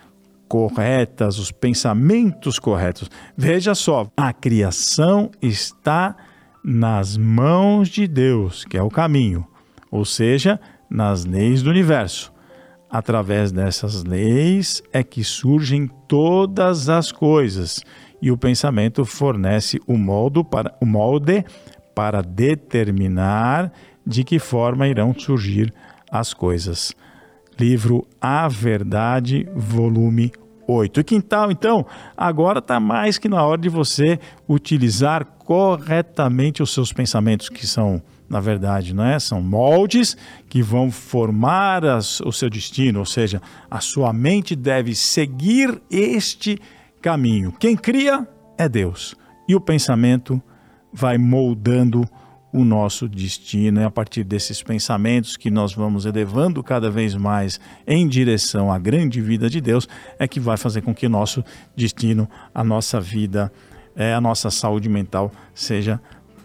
corretas, 0.49 1.39
os 1.39 1.51
pensamentos 1.51 2.59
corretos. 2.59 3.11
Veja 3.37 3.75
só, 3.75 4.09
a 4.17 4.33
criação 4.33 5.31
está 5.41 6.17
nas 6.65 7.19
mãos 7.19 7.89
de 7.89 8.09
Deus, 8.09 8.65
que 8.65 8.79
é 8.79 8.83
o 8.83 8.89
caminho, 8.89 9.47
ou 9.91 10.03
seja, 10.05 10.59
nas 10.89 11.27
leis 11.27 11.63
do 11.63 11.69
universo. 11.69 12.33
Através 12.91 13.53
dessas 13.53 14.03
leis 14.03 14.83
é 14.93 15.03
que 15.03 15.23
surgem 15.23 15.91
todas 16.09 16.89
as 16.89 17.13
coisas 17.13 17.85
e 18.23 18.31
o 18.31 18.39
pensamento 18.39 19.05
fornece 19.05 19.79
o 19.87 20.45
para, 20.45 20.75
o 20.81 20.87
molde 20.87 21.45
para 21.95 22.23
determinar 22.23 23.71
de 24.07 24.25
que 24.25 24.39
forma 24.39 24.89
irão 24.89 25.13
surgir 25.13 25.73
as 26.11 26.33
coisas. 26.33 26.95
Livro 27.59 28.07
A 28.21 28.49
Verdade, 28.49 29.47
volume 29.55 30.33
8. 30.67 31.01
E 31.01 31.05
quintal, 31.05 31.51
então, 31.51 31.87
agora 32.17 32.59
está 32.59 32.79
mais 32.81 33.19
que 33.19 33.29
na 33.29 33.43
hora 33.45 33.61
de 33.61 33.69
você 33.69 34.19
utilizar 34.49 35.25
corretamente 35.45 36.63
os 36.63 36.73
seus 36.73 36.93
pensamentos, 36.93 37.49
que 37.49 37.67
são, 37.67 38.03
na 38.29 38.41
verdade, 38.41 38.95
não 38.95 39.05
é? 39.05 39.19
são 39.19 39.43
moldes 39.43 40.17
que 40.49 40.63
vão 40.63 40.91
formar 40.91 41.85
as, 41.85 42.21
o 42.21 42.33
seu 42.33 42.49
destino, 42.49 43.01
ou 43.01 43.07
seja, 43.07 43.41
a 43.71 43.81
sua 43.81 44.13
mente 44.13 44.57
deve 44.57 44.95
seguir 44.95 45.81
este 45.91 46.59
caminho. 47.03 47.53
Quem 47.53 47.77
cria 47.77 48.27
é 48.57 48.69
Deus, 48.69 49.15
e 49.49 49.55
o 49.55 49.61
pensamento 49.61 50.43
vai 50.93 51.19
moldando 51.19 52.03
o 52.03 52.09
nosso 52.63 53.09
destino. 53.09 53.81
É 53.81 53.85
a 53.85 53.91
partir 53.91 54.23
desses 54.23 54.63
pensamentos 54.63 55.35
que 55.39 55.51
nós 55.51 55.73
vamos 55.73 56.05
elevando 56.05 56.63
cada 56.63 56.91
vez 56.91 57.15
mais 57.15 57.59
em 57.87 58.07
direção 58.07 58.71
à 58.71 58.79
grande 58.79 59.23
vida 59.23 59.49
de 59.49 59.63
Deus, 59.63 59.89
é 60.19 60.29
que 60.29 60.39
vai 60.39 60.59
fazer 60.59 60.83
com 60.83 60.95
que 60.95 61.07
o 61.07 61.11
nosso 61.11 61.43
destino, 61.75 62.29
a 62.55 62.63
nossa 62.63 63.01
vida, 63.01 63.51
é, 63.97 64.13
a 64.13 64.21
nossa 64.21 64.51
saúde 64.51 64.91
mental 64.91 65.33
seja 65.55 65.99